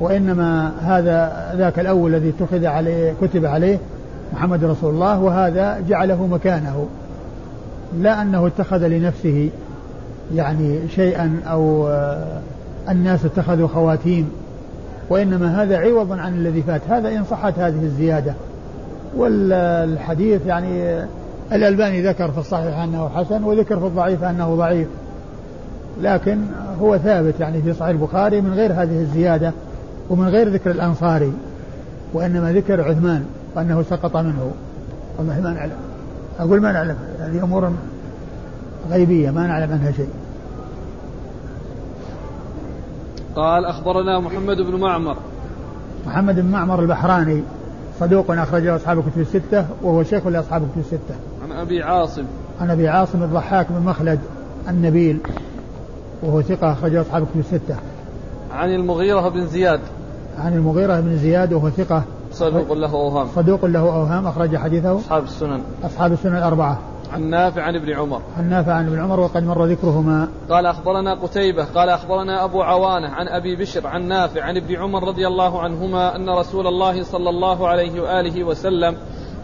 وإنما 0.00 0.72
هذا 0.82 1.52
ذاك 1.56 1.78
الأول 1.78 2.14
الذي 2.14 2.28
اتخذ 2.38 2.66
عليه 2.66 3.14
كتب 3.20 3.44
عليه 3.44 3.78
محمد 4.32 4.64
رسول 4.64 4.94
الله 4.94 5.20
وهذا 5.20 5.80
جعله 5.88 6.26
مكانه. 6.26 6.86
لا 7.98 8.22
أنه 8.22 8.46
اتخذ 8.46 8.86
لنفسه 8.86 9.50
يعني 10.34 10.88
شيئا 10.88 11.40
أو 11.46 11.88
الناس 12.88 13.24
اتخذوا 13.24 13.68
خواتيم 13.68 14.30
وإنما 15.10 15.62
هذا 15.62 15.78
عوض 15.78 16.12
عن 16.12 16.34
الذي 16.34 16.62
فات. 16.62 16.80
هذا 16.88 17.08
إن 17.08 17.24
صحت 17.30 17.58
هذه 17.58 17.82
الزيادة. 17.82 18.34
والحديث 19.16 20.46
يعني 20.46 21.04
الألباني 21.52 22.02
ذكر 22.02 22.30
في 22.30 22.38
الصحيح 22.38 22.78
أنه 22.78 23.08
حسن 23.08 23.44
وذكر 23.44 23.80
في 23.80 23.86
الضعيف 23.86 24.24
أنه 24.24 24.54
ضعيف. 24.54 24.88
لكن 26.02 26.38
هو 26.80 26.98
ثابت 26.98 27.40
يعني 27.40 27.62
في 27.62 27.72
صحيح 27.72 27.88
البخاري 27.88 28.40
من 28.40 28.54
غير 28.54 28.72
هذه 28.72 29.00
الزيادة. 29.00 29.52
ومن 30.10 30.28
غير 30.28 30.48
ذكر 30.48 30.70
الأنصاري 30.70 31.32
وإنما 32.12 32.52
ذكر 32.52 32.80
عثمان 32.80 33.24
وأنه 33.54 33.82
سقط 33.82 34.16
منه 34.16 34.52
والله 35.18 35.40
ما 35.40 35.50
نعلم 35.50 35.76
أقول 36.38 36.60
ما 36.60 36.72
نعلم 36.72 36.96
هذه 37.18 37.44
أمور 37.44 37.72
غيبية 38.90 39.30
ما 39.30 39.46
نعلم 39.46 39.72
عنها 39.72 39.92
شيء 39.92 40.08
قال 43.36 43.64
أخبرنا 43.64 44.20
محمد 44.20 44.56
بن 44.56 44.80
معمر 44.80 45.16
محمد 46.06 46.40
بن 46.40 46.50
معمر 46.50 46.80
البحراني 46.80 47.42
صدوق 48.00 48.30
أخرجه 48.30 48.76
أصحاب 48.76 48.98
الكتب 48.98 49.20
الستة 49.20 49.66
وهو 49.82 50.02
شيخ 50.02 50.26
لأصحاب 50.26 50.62
الكتب 50.62 50.78
الستة. 50.80 51.14
عن 51.42 51.52
أبي 51.52 51.82
عاصم. 51.82 52.24
عن 52.60 52.70
أبي 52.70 52.88
عاصم 52.88 53.22
الضحاك 53.22 53.66
بن 53.70 53.84
مخلد 53.84 54.18
النبيل 54.68 55.18
وهو 56.22 56.42
ثقة 56.42 56.72
أخرجه 56.72 57.00
أصحاب 57.00 57.22
الكتب 57.22 57.40
الستة. 57.40 57.76
عن 58.52 58.74
المغيرة 58.74 59.28
بن 59.28 59.46
زياد. 59.46 59.80
عن 60.38 60.54
المغيرة 60.54 61.00
بن 61.00 61.16
زياد 61.16 61.52
وهو 61.52 61.70
ثقة 61.70 62.02
صدوق 62.32 62.72
له 62.72 62.92
أوهام. 62.92 63.26
صدوق 63.34 63.64
له 63.64 63.80
أوهام 63.80 64.26
أخرج 64.26 64.56
حديثه 64.56 64.96
أصحاب 64.98 65.24
السنن. 65.24 65.62
أصحاب 65.84 66.12
السنن 66.12 66.36
الأربعة. 66.36 66.78
عن 67.12 67.30
نافع 67.30 67.62
عن 67.62 67.76
ابن 67.76 67.92
عمر 67.92 68.22
عن 68.38 68.50
نافع 68.50 68.72
عن 68.72 68.86
ابن 68.86 69.00
عمر 69.00 69.20
وقد 69.20 69.44
مر 69.44 69.64
ذكرهما 69.64 70.28
قال 70.50 70.66
أخبرنا 70.66 71.14
قتيبة 71.14 71.64
قال 71.64 71.88
أخبرنا 71.88 72.44
أبو 72.44 72.62
عوانة 72.62 73.08
عن 73.08 73.28
أبي 73.28 73.56
بشر 73.56 73.86
عن 73.86 74.08
نافع 74.08 74.42
عن 74.42 74.56
ابن 74.56 74.76
عمر 74.76 75.08
رضي 75.08 75.26
الله 75.26 75.60
عنهما 75.60 76.16
أن 76.16 76.30
رسول 76.30 76.66
الله 76.66 77.02
صلى 77.02 77.30
الله 77.30 77.68
عليه 77.68 78.00
وآله 78.00 78.44
وسلم 78.44 78.96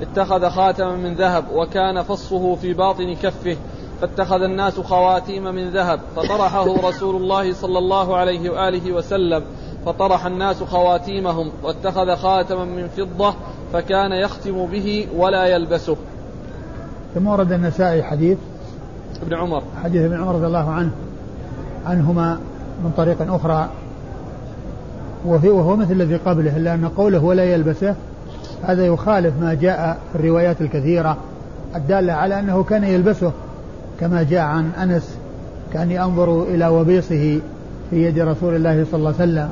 اتخذ 0.03 0.49
خاتما 0.49 0.97
من 0.97 1.14
ذهب 1.14 1.45
وكان 1.55 2.03
فصه 2.03 2.55
في 2.55 2.74
باطن 2.74 3.14
كفه 3.14 3.57
فاتخذ 4.01 4.43
الناس 4.43 4.80
خواتيم 4.80 5.45
من 5.45 5.70
ذهب 5.70 6.01
فطرحه 6.16 6.89
رسول 6.89 7.16
الله 7.16 7.53
صلى 7.53 7.78
الله 7.78 8.16
عليه 8.16 8.51
وآله 8.51 8.93
وسلم 8.93 9.45
فطرح 9.87 10.26
الناس 10.26 10.62
خواتيمهم 10.62 11.51
واتخذ 11.62 12.16
خاتما 12.16 12.64
من 12.64 12.89
فضة 12.89 13.34
فكان 13.72 14.12
يختم 14.12 14.66
به 14.66 15.07
ولا 15.16 15.47
يلبسه. 15.47 15.97
ثم 17.14 17.26
ورد 17.26 17.53
النسائي 17.53 18.03
حديث 18.03 18.39
ابن 19.22 19.34
عمر. 19.34 19.62
حديث 19.84 20.03
ابن 20.03 20.20
عمر 20.20 20.34
رضي 20.34 20.47
الله 20.47 20.70
عنه 20.70 20.91
عنهما 21.87 22.39
من 22.84 22.91
طريق 22.97 23.32
أخرى. 23.34 23.68
وفي 25.26 25.49
وهو 25.49 25.76
مثل 25.76 25.93
الذي 25.93 26.16
قبله 26.16 26.57
إلا 26.57 26.74
أن 26.74 26.89
قوله 26.89 27.24
ولا 27.24 27.45
يلبسه 27.45 27.95
هذا 28.62 28.87
يخالف 28.87 29.34
ما 29.41 29.55
جاء 29.55 29.99
في 30.12 30.18
الروايات 30.18 30.61
الكثيرة. 30.61 31.16
الدالة 31.76 32.12
على 32.12 32.41
أنه 32.41 32.64
كان 32.64 32.84
يلبسه 32.84 33.32
كما 34.01 34.22
جاء 34.22 34.43
عن 34.43 34.70
أنس 34.70 35.16
كان 35.72 35.91
أنظر 35.91 36.43
إلى 36.43 36.68
وبيصه 36.68 37.41
في 37.91 38.07
يد 38.07 38.18
رسول 38.18 38.57
الله 38.57 38.84
صلى 38.91 38.99
الله 38.99 39.14
عليه 39.20 39.32
وسلم. 39.32 39.51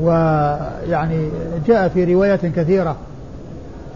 ويعني 0.00 1.28
جاء 1.66 1.88
في 1.88 2.14
روايات 2.14 2.46
كثيرة 2.46 2.96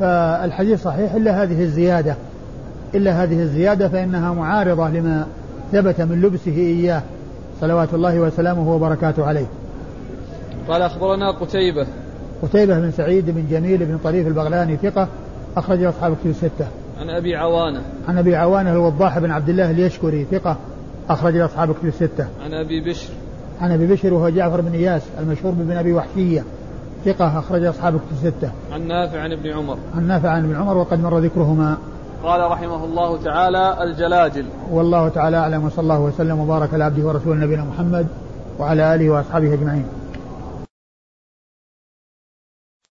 فالحديث 0.00 0.82
صحيح 0.82 1.12
إلا 1.14 1.42
هذه 1.42 1.62
الزيادة. 1.62 2.14
إلا 2.94 3.22
هذه 3.22 3.40
الزيادة 3.40 3.88
فإنها 3.88 4.32
معارضة 4.32 4.88
لما 4.88 5.26
ثبت 5.72 6.00
من 6.00 6.20
لبسه 6.20 6.56
إياه 6.56 7.02
صلوات 7.60 7.94
الله 7.94 8.20
وسلامه 8.20 8.74
وبركاته 8.74 9.26
عليه. 9.26 9.46
قال 10.68 10.82
أخبرنا 10.82 11.30
قتيبة. 11.30 11.86
قتيبة 12.42 12.78
بن 12.78 12.90
سعيد 12.90 13.30
بن 13.30 13.44
جميل 13.50 13.84
بن 13.84 13.98
طريف 14.04 14.26
البغلاني 14.26 14.76
ثقة 14.76 15.08
أخرج 15.56 15.84
أصحاب 15.84 16.16
كتب 16.20 16.30
الستة. 16.30 16.66
عن 17.00 17.10
أبي 17.10 17.36
عوانة. 17.36 17.80
عن 18.08 18.18
أبي 18.18 18.36
عوانة 18.36 18.72
الوضاح 18.72 19.18
بن 19.18 19.30
عبد 19.30 19.48
الله 19.48 19.70
اليشكري 19.70 20.26
ثقة 20.30 20.56
أخرج 21.10 21.36
أصحاب 21.36 21.72
كتب 21.72 21.86
الستة. 21.86 22.26
عن 22.44 22.54
أبي 22.54 22.90
بشر. 22.90 23.12
عن 23.60 23.72
أبي 23.72 23.86
بشر 23.86 24.14
وهو 24.14 24.28
جعفر 24.28 24.60
بن 24.60 24.72
إياس 24.72 25.02
المشهور 25.20 25.52
بن 25.52 25.76
أبي 25.76 25.92
وحشية 25.92 26.44
ثقة 27.04 27.38
أخرج 27.38 27.64
أصحاب 27.64 27.92
كتب 27.92 28.12
الستة. 28.12 28.50
عن 28.72 28.86
نافع 28.86 29.20
عن 29.20 29.32
ابن 29.32 29.50
عمر. 29.50 29.78
عن 29.96 30.06
نافع 30.06 30.28
عن 30.28 30.44
ابن 30.44 30.56
عمر 30.56 30.76
وقد 30.76 31.02
مر 31.02 31.18
ذكرهما. 31.18 31.76
قال 32.24 32.50
رحمه 32.50 32.84
الله 32.84 33.22
تعالى 33.22 33.82
الجلاجل. 33.82 34.44
والله 34.70 35.08
تعالى 35.08 35.36
أعلم 35.36 35.64
وصلى 35.64 35.82
الله 35.82 36.00
وسلم 36.00 36.40
وبارك 36.40 36.74
على 36.74 36.84
عبده 36.84 37.06
ورسوله 37.06 37.44
نبينا 37.44 37.64
محمد 37.64 38.06
وعلى 38.58 38.94
آله 38.94 39.10
وأصحابه 39.10 39.54
أجمعين. 39.54 39.84